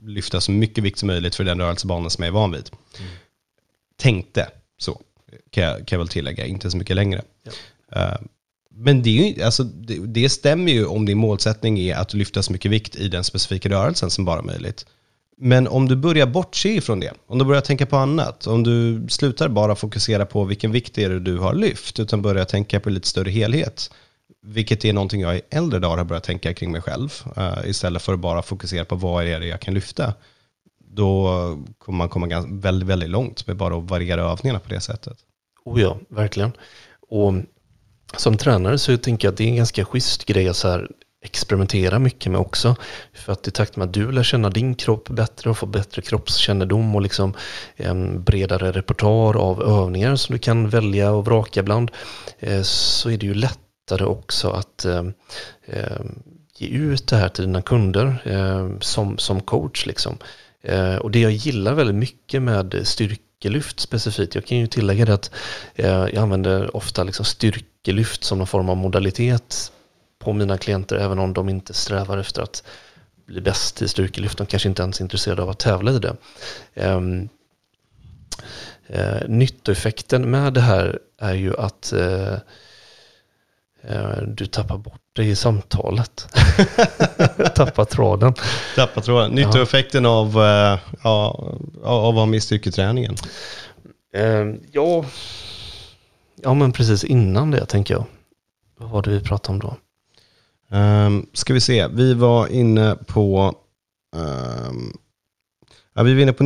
lyfta 0.02 0.40
så 0.40 0.50
mycket 0.50 0.84
vikt 0.84 0.98
som 0.98 1.06
möjligt 1.06 1.34
för 1.34 1.44
den 1.44 1.60
rörelsebanan 1.60 2.10
som 2.10 2.24
jag 2.24 2.28
är 2.28 2.34
van 2.34 2.52
vid. 2.52 2.70
Tänkte 3.96 4.48
så, 4.78 5.00
kan 5.50 5.64
jag, 5.64 5.76
kan 5.76 5.96
jag 5.96 5.98
väl 5.98 6.08
tillägga, 6.08 6.46
inte 6.46 6.70
så 6.70 6.76
mycket 6.76 6.96
längre. 6.96 7.22
Eh, 7.92 8.16
men 8.70 9.02
det, 9.02 9.10
är 9.10 9.34
ju, 9.34 9.42
alltså, 9.42 9.64
det, 9.64 10.06
det 10.06 10.28
stämmer 10.28 10.72
ju 10.72 10.86
om 10.86 11.06
din 11.06 11.18
målsättning 11.18 11.78
är 11.78 11.96
att 11.96 12.14
lyfta 12.14 12.42
så 12.42 12.52
mycket 12.52 12.70
vikt 12.70 12.96
i 12.96 13.08
den 13.08 13.24
specifika 13.24 13.68
rörelsen 13.68 14.10
som 14.10 14.24
bara 14.24 14.42
möjligt. 14.42 14.86
Men 15.36 15.68
om 15.68 15.88
du 15.88 15.96
börjar 15.96 16.26
bortse 16.26 16.68
ifrån 16.68 17.00
det, 17.00 17.12
om 17.26 17.38
du 17.38 17.44
börjar 17.44 17.60
tänka 17.60 17.86
på 17.86 17.96
annat, 17.96 18.46
om 18.46 18.62
du 18.62 19.06
slutar 19.08 19.48
bara 19.48 19.74
fokusera 19.74 20.26
på 20.26 20.44
vilken 20.44 20.72
vikt 20.72 20.94
det 20.94 21.04
är 21.04 21.10
du 21.10 21.38
har 21.38 21.54
lyft, 21.54 22.00
utan 22.00 22.22
börjar 22.22 22.44
tänka 22.44 22.80
på 22.80 22.90
lite 22.90 23.08
större 23.08 23.30
helhet, 23.30 23.90
vilket 24.44 24.84
är 24.84 24.92
någonting 24.92 25.20
jag 25.20 25.36
i 25.36 25.40
äldre 25.50 25.78
dagar 25.78 25.96
har 25.96 26.04
börjat 26.04 26.24
tänka 26.24 26.54
kring 26.54 26.72
mig 26.72 26.80
själv, 26.80 27.22
Uh, 27.38 27.70
istället 27.70 28.02
för 28.02 28.12
att 28.12 28.20
bara 28.20 28.42
fokusera 28.42 28.84
på 28.84 28.94
vad 28.94 29.24
är 29.24 29.40
det 29.40 29.46
jag 29.46 29.60
kan 29.60 29.74
lyfta, 29.74 30.14
då 30.78 31.28
kommer 31.78 31.98
man 31.98 32.08
komma 32.08 32.26
ganska, 32.26 32.52
väldigt, 32.54 32.88
väldigt 32.88 33.10
långt 33.10 33.46
med 33.46 33.56
bara 33.56 33.76
att 33.76 33.90
variera 33.90 34.22
övningarna 34.22 34.60
på 34.60 34.68
det 34.68 34.80
sättet. 34.80 35.18
Oh 35.64 35.80
ja, 35.80 35.98
verkligen. 36.08 36.52
Och 37.08 37.34
som 38.16 38.36
tränare 38.36 38.78
så 38.78 38.96
tänker 38.96 39.28
jag 39.28 39.32
att 39.32 39.38
det 39.38 39.44
är 39.44 39.48
en 39.48 39.56
ganska 39.56 39.84
schysst 39.84 40.24
grej 40.24 40.48
att 40.48 40.56
så 40.56 40.68
här 40.68 40.88
experimentera 41.24 41.98
mycket 41.98 42.32
med 42.32 42.40
också. 42.40 42.76
För 43.12 43.32
att 43.32 43.48
i 43.48 43.50
takt 43.50 43.76
med 43.76 43.86
att 43.86 43.94
du 43.94 44.12
lär 44.12 44.22
känna 44.22 44.50
din 44.50 44.74
kropp 44.74 45.08
bättre 45.08 45.50
och 45.50 45.58
får 45.58 45.66
bättre 45.66 46.02
kroppskännedom 46.02 46.94
och 46.94 47.02
liksom 47.02 47.34
en 47.76 48.24
bredare 48.24 48.72
repertoar 48.72 49.36
av 49.36 49.62
övningar 49.62 50.16
som 50.16 50.32
du 50.32 50.38
kan 50.38 50.68
välja 50.68 51.12
och 51.12 51.24
vraka 51.24 51.62
bland 51.62 51.90
eh, 52.38 52.62
så 52.62 53.10
är 53.10 53.16
det 53.16 53.26
ju 53.26 53.34
lättare 53.84 54.04
också 54.04 54.50
att 54.50 54.84
eh, 54.84 55.04
ge 56.56 56.66
ut 56.66 57.06
det 57.06 57.16
här 57.16 57.28
till 57.28 57.44
dina 57.44 57.62
kunder 57.62 58.22
eh, 58.24 58.78
som, 58.80 59.18
som 59.18 59.40
coach. 59.40 59.86
Liksom. 59.86 60.18
Eh, 60.62 60.96
och 60.96 61.10
det 61.10 61.20
jag 61.20 61.32
gillar 61.32 61.74
väldigt 61.74 61.96
mycket 61.96 62.42
med 62.42 62.80
styrkelyft 62.84 63.80
specifikt, 63.80 64.34
jag 64.34 64.44
kan 64.44 64.58
ju 64.58 64.66
tillägga 64.66 65.04
det 65.04 65.14
att 65.14 65.30
eh, 65.74 65.86
jag 65.86 66.16
använder 66.16 66.76
ofta 66.76 67.04
liksom 67.04 67.24
styrkelyft 67.24 68.24
som 68.24 68.38
någon 68.38 68.46
form 68.46 68.68
av 68.68 68.76
modalitet 68.76 69.72
på 70.18 70.32
mina 70.32 70.58
klienter, 70.58 70.96
även 70.96 71.18
om 71.18 71.32
de 71.32 71.48
inte 71.48 71.74
strävar 71.74 72.18
efter 72.18 72.42
att 72.42 72.62
bli 73.26 73.40
bäst 73.40 73.82
i 73.82 73.88
styrkelyft. 73.88 74.38
De 74.38 74.46
kanske 74.46 74.68
inte 74.68 74.82
ens 74.82 75.00
är 75.00 75.04
intresserade 75.04 75.42
av 75.42 75.50
att 75.50 75.58
tävla 75.58 75.92
i 75.92 75.98
det. 75.98 76.16
Um, 76.74 77.28
uh, 78.90 79.28
nyttoeffekten 79.28 80.30
med 80.30 80.52
det 80.52 80.60
här 80.60 80.98
är 81.18 81.34
ju 81.34 81.56
att 81.56 81.92
uh, 81.96 82.36
du 84.26 84.46
tappar 84.46 84.78
bort 84.78 85.00
dig 85.12 85.28
i 85.28 85.36
samtalet. 85.36 86.28
tappar 87.54 87.84
tråden. 87.84 88.34
Tappa 88.76 89.00
tråden. 89.00 89.30
Nyttoeffekten 89.32 90.06
av, 90.06 90.28
eh, 90.28 90.78
ja, 91.02 91.44
av 91.82 92.06
att 92.06 92.14
vara 92.14 92.26
med 92.26 92.42
styrketräningen. 92.42 93.16
Eh, 94.14 94.46
ja, 94.72 95.04
ja, 96.42 96.54
men 96.54 96.72
precis 96.72 97.04
innan 97.04 97.50
det 97.50 97.66
tänker 97.66 97.94
jag. 97.94 98.04
Vad 98.78 98.90
var 98.90 99.02
det 99.02 99.10
vi 99.10 99.20
pratade 99.20 99.52
om 99.52 99.60
då? 99.60 99.76
Um, 100.76 101.26
ska 101.32 101.54
vi 101.54 101.60
se, 101.60 101.88
vi 101.88 102.14
var 102.14 102.46
inne 102.48 102.96
på 103.06 103.54
ehm, 104.16 104.92
ja, 105.94 106.02
vi 106.02 106.14
var 106.14 106.20
inne 106.20 106.32
på. 106.32 106.44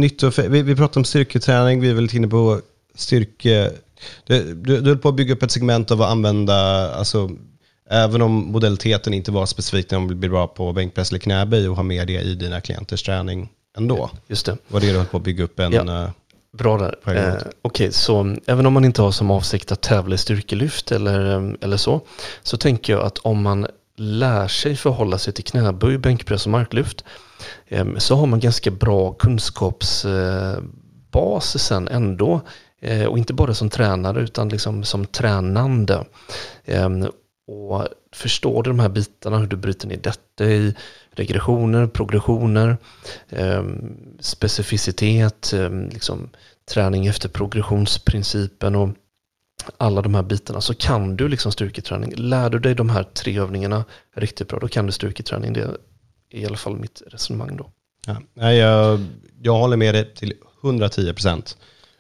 Vi, 0.49 0.63
vi 0.63 0.77
pratade 0.77 1.01
om 1.01 1.05
styrketräning, 1.05 1.81
vi 1.81 1.91
är 1.91 1.95
väl 1.95 2.17
inne 2.17 2.29
på 2.29 2.61
styrke... 2.95 3.73
Du, 4.27 4.55
du, 4.55 4.81
du 4.81 4.91
höll 4.91 4.99
på 4.99 5.09
att 5.09 5.15
bygga 5.15 5.35
upp 5.35 5.43
ett 5.43 5.51
segment 5.51 5.91
av 5.91 6.03
att 6.03 6.11
använda, 6.11 6.55
alltså 6.95 7.31
även 7.91 8.23
om 8.23 8.33
modaliteten 8.33 9.15
inte 9.15 9.31
var 9.31 9.47
specifikt 9.47 9.91
när 9.91 9.99
man 9.99 10.19
blir 10.19 10.31
bra 10.31 10.47
på 10.47 10.73
bänkpress 10.73 11.11
eller 11.11 11.21
knäböj 11.21 11.69
och 11.69 11.77
ha 11.77 11.83
med 11.83 12.07
det 12.07 12.21
i 12.21 12.35
dina 12.35 12.61
klienters 12.61 13.03
träning 13.03 13.49
ändå. 13.77 14.11
Just 14.27 14.47
det. 14.47 14.57
Var 14.69 14.81
det 14.81 14.93
du 14.93 14.97
höll 14.97 15.07
på 15.07 15.17
att 15.17 15.23
bygga 15.23 15.45
upp 15.45 15.59
en... 15.59 15.73
Ja. 15.73 16.03
eh, 16.03 16.09
Bra 16.53 16.79
där. 16.79 17.17
Eh, 17.17 17.35
Okej, 17.63 17.93
så 17.93 18.37
även 18.47 18.67
om 18.67 18.73
man 18.73 18.85
inte 18.85 19.03
har 19.03 19.11
som 19.11 19.31
avsikt 19.31 19.73
att 19.73 19.81
tävla 19.81 20.15
i 20.15 20.19
styrkelyft 20.19 20.93
eller, 20.93 21.37
eh, 21.37 21.43
eller 21.61 21.77
så, 21.77 22.01
så 22.43 22.57
tänker 22.57 22.93
jag 22.93 23.03
att 23.03 23.19
om 23.19 23.43
man 23.43 23.67
lär 23.97 24.49
sig 24.49 24.77
förhålla 24.77 25.19
sig 25.19 25.33
till 25.33 25.45
knäböj, 25.45 25.99
bänkpress 25.99 26.47
och 26.47 26.53
marklyft, 26.53 27.05
eh, 27.67 27.87
så 27.99 28.17
har 28.17 28.27
man 28.27 28.41
ganska 28.41 28.71
bra 28.71 29.13
kunskapsbas 29.13 31.59
sen 31.59 31.89
ändå. 31.89 32.41
Eh, 32.81 33.05
Och 33.07 33.19
inte 33.19 33.35
bara 33.35 33.55
som 33.55 33.71
tränare 33.71 34.21
utan 34.21 34.49
liksom 34.49 34.85
som 34.85 35.07
tränande. 35.07 36.05
Eh, 36.65 36.89
Och 37.47 37.89
förstår 38.13 38.63
du 38.63 38.71
de 38.71 38.79
här 38.79 38.89
bitarna, 38.89 39.39
hur 39.39 39.47
du 39.47 39.57
bryter 39.57 39.89
ner 39.89 39.97
detta 39.97 40.45
i 40.45 40.75
regressioner, 41.11 41.87
progressioner, 41.87 42.77
eh, 43.29 43.65
specificitet, 44.21 45.53
eh, 45.53 45.71
liksom 45.71 46.31
träning 46.71 47.07
efter 47.07 47.29
progressionsprincipen 47.29 48.75
och 48.75 48.89
alla 49.77 50.03
de 50.03 50.15
här 50.15 50.23
bitarna 50.23 50.61
så 50.61 50.75
kan 50.75 51.17
du 51.17 51.29
liksom 51.29 51.53
styrketräning. 51.53 52.13
Lär 52.17 52.51
du 52.51 52.59
dig 52.59 52.75
de 52.75 52.89
här 52.91 53.03
tre 53.03 53.39
övningarna 53.39 53.85
riktigt 54.17 54.49
bra, 54.49 54.59
då 54.59 54.69
kan 54.69 54.87
du 54.87 54.93
styrketräning. 54.93 55.53
Det 55.53 55.61
är 55.61 55.77
i 56.31 56.47
alla 56.47 56.57
fall 56.57 56.77
mitt 56.77 57.03
resonemang 57.07 57.57
då. 57.57 57.71
Ja, 58.35 58.53
jag, 58.53 59.01
jag 59.43 59.59
håller 59.59 59.77
med 59.77 59.95
dig 59.95 60.15
till 60.15 60.35
110 60.63 61.13
procent. 61.13 61.57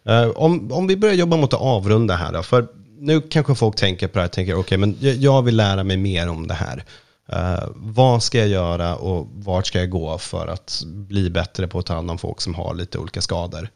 Eh, 0.08 0.28
om, 0.28 0.72
om 0.72 0.86
vi 0.86 0.96
börjar 0.96 1.14
jobba 1.14 1.36
mot 1.36 1.54
att 1.54 1.60
avrunda 1.60 2.16
här 2.16 2.32
då, 2.32 2.42
för 2.42 2.66
nu 2.98 3.20
kanske 3.20 3.54
folk 3.54 3.76
tänker 3.76 4.08
på 4.08 4.14
det 4.14 4.20
här, 4.20 4.28
tänker 4.28 4.58
okej, 4.58 4.78
men 4.78 4.96
jag, 5.00 5.42
vill 5.42 5.56
lära 5.56 5.84
mig 5.84 5.96
mer 5.96 6.28
om 6.28 6.46
det 6.46 6.54
här. 6.54 6.84
Uh, 7.32 7.68
vad 7.74 8.22
ska 8.22 8.38
jag 8.38 8.48
göra 8.48 8.96
och 8.96 9.28
vart 9.32 9.66
ska 9.66 9.78
jag 9.78 9.90
gå 9.90 10.18
för 10.18 10.48
att 10.48 10.82
bli 10.84 11.30
bättre 11.30 11.68
på 11.68 11.78
att 11.78 11.86
ta 11.86 11.94
hand 11.94 12.10
om 12.10 12.18
folk 12.18 12.40
som 12.40 12.54
har 12.54 12.74
lite 12.74 12.98
olika 12.98 13.20
skador? 13.20 13.68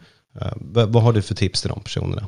Uh, 0.42 0.52
vad, 0.56 1.02
har 1.02 1.12
du 1.12 1.22
för 1.22 1.34
tips 1.34 1.60
till 1.60 1.68
de 1.68 1.80
personerna? 1.80 2.26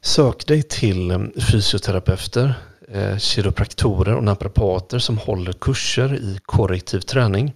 Sök 0.00 0.46
dig 0.46 0.62
till 0.62 1.30
fysioterapeuter, 1.50 2.54
eh, 2.92 3.18
kiropraktorer 3.18 4.14
och 4.14 4.24
naprapater 4.24 4.98
som 4.98 5.18
håller 5.18 5.52
kurser 5.52 6.14
i 6.14 6.38
korrektiv 6.46 7.00
träning. 7.00 7.52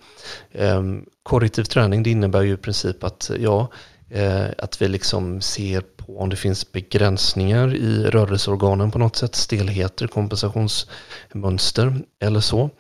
Eh, 0.53 0.83
korrektiv 1.23 1.65
träning 1.65 2.03
det 2.03 2.11
innebär 2.11 2.43
ju 2.43 2.53
i 2.55 2.57
princip 2.57 3.05
att, 3.05 3.31
ja, 3.39 3.69
Eh, 4.15 4.47
att 4.59 4.83
vi 4.83 4.89
liksom 4.89 5.41
ser 5.41 5.81
på 5.81 6.19
om 6.19 6.29
det 6.29 6.37
finns 6.37 6.73
begränsningar 6.73 7.75
i 7.75 8.05
rörelseorganen 8.05 8.91
på 8.91 8.99
något 8.99 9.17
sätt, 9.17 9.35
stelheter, 9.35 10.07
kompensationsmönster 10.07 11.97
eller 12.21 12.41
så. 12.41 12.71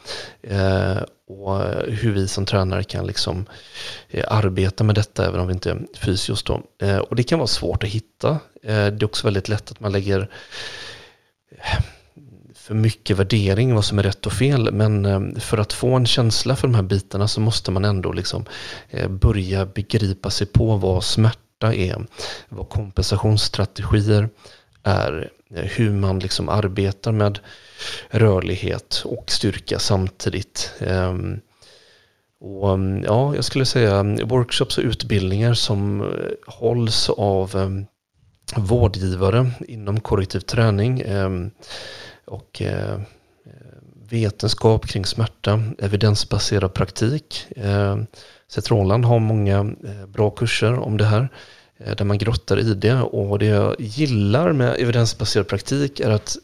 Eh, 0.42 0.96
och 1.28 1.58
hur 1.88 2.12
vi 2.12 2.28
som 2.28 2.46
tränare 2.46 2.84
kan 2.84 3.06
liksom 3.06 3.46
eh, 4.10 4.24
arbeta 4.28 4.84
med 4.84 4.94
detta 4.94 5.26
även 5.26 5.40
om 5.40 5.46
vi 5.46 5.52
inte 5.52 5.70
är 5.70 5.78
fysios 5.96 6.42
då. 6.42 6.62
Och 7.08 7.16
det 7.16 7.22
kan 7.22 7.38
vara 7.38 7.46
svårt 7.46 7.82
att 7.82 7.90
hitta. 7.90 8.38
Det 8.62 8.72
är 8.72 9.04
också 9.04 9.26
väldigt 9.26 9.48
lätt 9.48 9.70
att 9.70 9.80
man 9.80 9.92
lägger 9.92 10.28
för 12.62 12.74
mycket 12.74 13.16
värdering 13.16 13.74
vad 13.74 13.84
som 13.84 13.98
är 13.98 14.02
rätt 14.02 14.26
och 14.26 14.32
fel. 14.32 14.72
Men 14.72 15.06
eh, 15.06 15.40
för 15.40 15.58
att 15.58 15.72
få 15.72 15.94
en 15.94 16.06
känsla 16.06 16.56
för 16.56 16.68
de 16.68 16.74
här 16.74 16.82
bitarna 16.82 17.28
så 17.28 17.40
måste 17.40 17.70
man 17.70 17.84
ändå 17.84 18.12
liksom 18.12 18.44
eh, 18.90 19.08
börja 19.08 19.66
begripa 19.66 20.30
sig 20.30 20.46
på 20.46 20.76
vad 20.76 21.04
smärta 21.04 21.74
är, 21.74 22.06
vad 22.48 22.68
kompensationsstrategier 22.68 24.28
är, 24.82 25.30
eh, 25.54 25.64
hur 25.64 25.90
man 25.90 26.18
liksom 26.18 26.48
arbetar 26.48 27.12
med 27.12 27.38
rörlighet 28.10 29.02
och 29.04 29.24
styrka 29.30 29.78
samtidigt. 29.78 30.72
Ehm, 30.80 31.40
och 32.40 32.74
mm, 32.74 33.04
ja, 33.04 33.34
jag 33.34 33.44
skulle 33.44 33.64
säga 33.64 33.96
mm, 33.96 34.28
workshops 34.28 34.78
och 34.78 34.84
utbildningar 34.84 35.54
som 35.54 36.12
hålls 36.46 37.10
av 37.10 37.56
mm, 37.56 37.86
vårdgivare 38.56 39.50
inom 39.68 40.00
korrektiv 40.00 40.40
träning 40.40 41.00
ehm, 41.00 41.50
och 42.24 42.62
eh, 42.62 43.00
vetenskap 44.08 44.86
kring 44.86 45.04
smärta, 45.04 45.62
evidensbaserad 45.78 46.74
praktik. 46.74 47.46
Eh, 47.56 47.96
har 49.04 49.18
många 49.18 49.58
eh, 49.58 50.06
bra 50.06 50.30
kurser 50.30 50.78
om 50.78 50.96
det 50.96 51.04
här 51.04 51.28
eh, 51.78 51.94
där 51.96 52.04
man 52.04 52.18
grottar 52.18 52.58
i 52.58 52.74
det 52.74 52.94
och 52.94 53.38
det 53.38 53.46
jag 53.46 53.76
gillar 53.78 54.52
med 54.52 54.76
evidensbaserad 54.78 55.48
praktik 55.48 56.00
är 56.00 56.10
att 56.10 56.36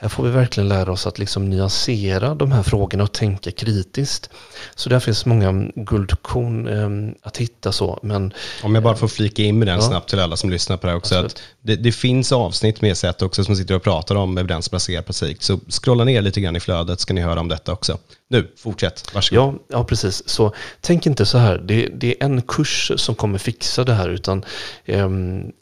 här 0.00 0.08
får 0.08 0.24
vi 0.24 0.30
verkligen 0.30 0.68
lära 0.68 0.92
oss 0.92 1.06
att 1.06 1.18
liksom 1.18 1.50
nyansera 1.50 2.34
de 2.34 2.52
här 2.52 2.62
frågorna 2.62 3.02
och 3.02 3.12
tänka 3.12 3.50
kritiskt. 3.50 4.30
Så 4.74 4.88
där 4.88 5.00
finns 5.00 5.26
många 5.26 5.70
guldkorn 5.74 6.68
eh, 6.68 7.14
att 7.22 7.36
hitta 7.36 7.72
så. 7.72 7.98
Men, 8.02 8.32
Om 8.62 8.74
jag 8.74 8.84
bara 8.84 8.96
får 8.96 9.08
flika 9.08 9.42
in 9.42 9.58
med 9.58 9.68
den 9.68 9.76
ja. 9.76 9.82
snabbt 9.82 10.10
till 10.10 10.20
alla 10.20 10.36
som 10.36 10.50
lyssnar 10.50 10.76
på 10.76 10.86
det 10.86 10.90
här 10.90 10.96
också. 10.98 11.14
Att 11.14 11.42
det, 11.60 11.76
det, 11.76 11.92
finns 11.92 12.32
avsnitt 12.32 12.80
med 12.80 12.96
sätt 12.96 13.22
också 13.22 13.44
som 13.44 13.56
sitter 13.56 13.74
och 13.74 13.82
pratar 13.82 14.14
om 14.14 14.38
evidensbaserad 14.38 15.06
praktik. 15.06 15.42
Så 15.42 15.60
scrolla 15.68 16.04
ner 16.04 16.22
lite 16.22 16.40
grann 16.40 16.56
i 16.56 16.60
flödet 16.60 17.00
ska 17.00 17.14
ni 17.14 17.20
höra 17.20 17.40
om 17.40 17.48
detta 17.48 17.72
också. 17.72 17.98
Nu, 18.28 18.52
fortsätt. 18.56 19.14
Varsågod. 19.14 19.54
Ja, 19.54 19.58
ja 19.68 19.84
precis. 19.84 20.28
Så 20.28 20.54
tänk 20.80 21.06
inte 21.06 21.26
så 21.26 21.38
här, 21.38 21.58
det, 21.58 21.88
det 21.94 22.10
är 22.20 22.24
en 22.24 22.42
kurs 22.42 22.92
som 22.96 23.14
kommer 23.14 23.38
fixa 23.38 23.84
det 23.84 23.94
här, 23.94 24.08
utan 24.08 24.44
eh, 24.84 25.08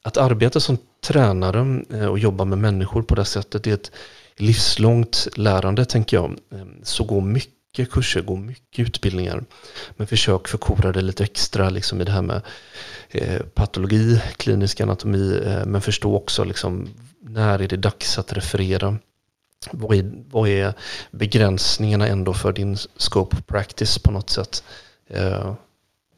att 0.05 0.17
arbeta 0.17 0.61
som 0.61 0.79
tränare 1.05 1.83
eh, 1.93 2.07
och 2.07 2.19
jobba 2.19 2.45
med 2.45 2.59
människor 2.59 3.03
på 3.03 3.15
det 3.15 3.25
sättet, 3.25 3.65
det 3.65 3.71
är 3.71 3.75
ett 3.75 3.91
livslångt 4.39 5.29
lärande 5.37 5.85
tänker 5.85 6.17
jag. 6.17 6.39
Ehm, 6.53 6.81
så 6.83 7.05
gå 7.05 7.21
mycket 7.21 7.91
kurser, 7.91 8.23
gå 8.23 8.37
mycket 8.37 8.87
utbildningar. 8.87 9.45
Men 9.97 10.07
försök 10.07 10.49
förkora 10.49 10.93
det 10.93 11.03
lite 11.03 11.25
extra 11.25 11.71
liksom 11.71 12.01
i 12.01 12.05
det 12.05 12.13
här 12.13 12.23
med 12.23 12.43
eh, 13.11 13.41
patologi, 13.55 14.21
klinisk 14.37 14.81
anatomi, 14.81 15.41
eh, 15.45 15.67
men 15.67 15.81
förstå 15.81 16.17
också 16.17 16.45
liksom, 16.45 16.89
när 17.21 17.59
är 17.59 17.69
det 17.69 17.77
dags 17.77 18.19
att 18.19 18.33
referera 18.33 18.99
vad 19.71 19.97
är, 19.97 20.13
vad 20.31 20.49
är 20.49 20.75
begränsningarna 21.11 22.07
ändå 22.07 22.35
för 22.35 22.53
din 22.53 22.77
scope 22.97 23.37
of 23.37 23.47
practice 23.47 23.99
på 23.99 24.11
något 24.11 24.31
sätt. 24.31 24.65
Eh, 25.11 25.55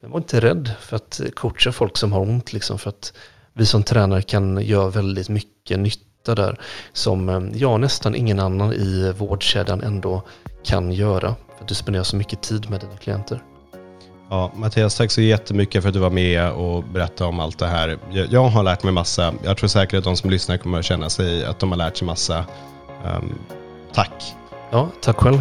jag 0.00 0.08
var 0.08 0.18
inte 0.18 0.40
rädd 0.40 0.70
för 0.80 0.96
att 0.96 1.20
coacha 1.34 1.72
folk 1.72 1.96
som 1.96 2.12
har 2.12 2.20
ont, 2.20 2.52
liksom, 2.52 2.78
för 2.78 2.90
att 2.90 3.12
vi 3.52 3.66
som 3.66 3.82
tränare 3.82 4.22
kan 4.22 4.62
göra 4.62 4.88
väldigt 4.88 5.28
mycket 5.28 5.78
nytta 5.78 6.04
där 6.22 6.60
som 6.92 7.28
eh, 7.28 7.40
jag 7.60 7.80
nästan 7.80 8.14
ingen 8.14 8.40
annan 8.40 8.72
i 8.72 9.12
vårdkedjan 9.18 9.82
ändå 9.82 10.22
kan 10.64 10.92
göra. 10.92 11.34
För 11.56 11.62
att 11.62 11.68
du 11.68 11.74
spenderar 11.74 12.04
så 12.04 12.16
mycket 12.16 12.42
tid 12.42 12.70
med 12.70 12.80
dina 12.80 12.96
klienter. 12.96 13.42
Ja, 14.30 14.52
Mattias, 14.54 14.96
tack 14.96 15.10
så 15.10 15.20
jättemycket 15.20 15.82
för 15.82 15.88
att 15.88 15.94
du 15.94 16.00
var 16.00 16.10
med 16.10 16.50
och 16.52 16.84
berättade 16.84 17.30
om 17.30 17.40
allt 17.40 17.58
det 17.58 17.66
här. 17.66 17.98
Jag, 18.30 18.44
har 18.44 18.62
lärt 18.62 18.82
mig 18.82 18.92
massa. 18.92 19.34
Jag 19.44 19.56
tror 19.56 19.68
säkert 19.68 19.98
att 19.98 20.04
de 20.04 20.16
som 20.16 20.30
lyssnar 20.30 20.56
kommer 20.56 20.78
att 20.78 20.84
känna 20.84 21.10
sig 21.10 21.44
att 21.44 21.58
de 21.58 21.70
har 21.70 21.78
lärt 21.78 21.96
sig 21.96 22.06
massa. 22.06 22.44
Um, 23.04 23.38
tack. 23.92 24.34
Ja, 24.70 24.88
tack 25.00 25.16
själv. 25.16 25.40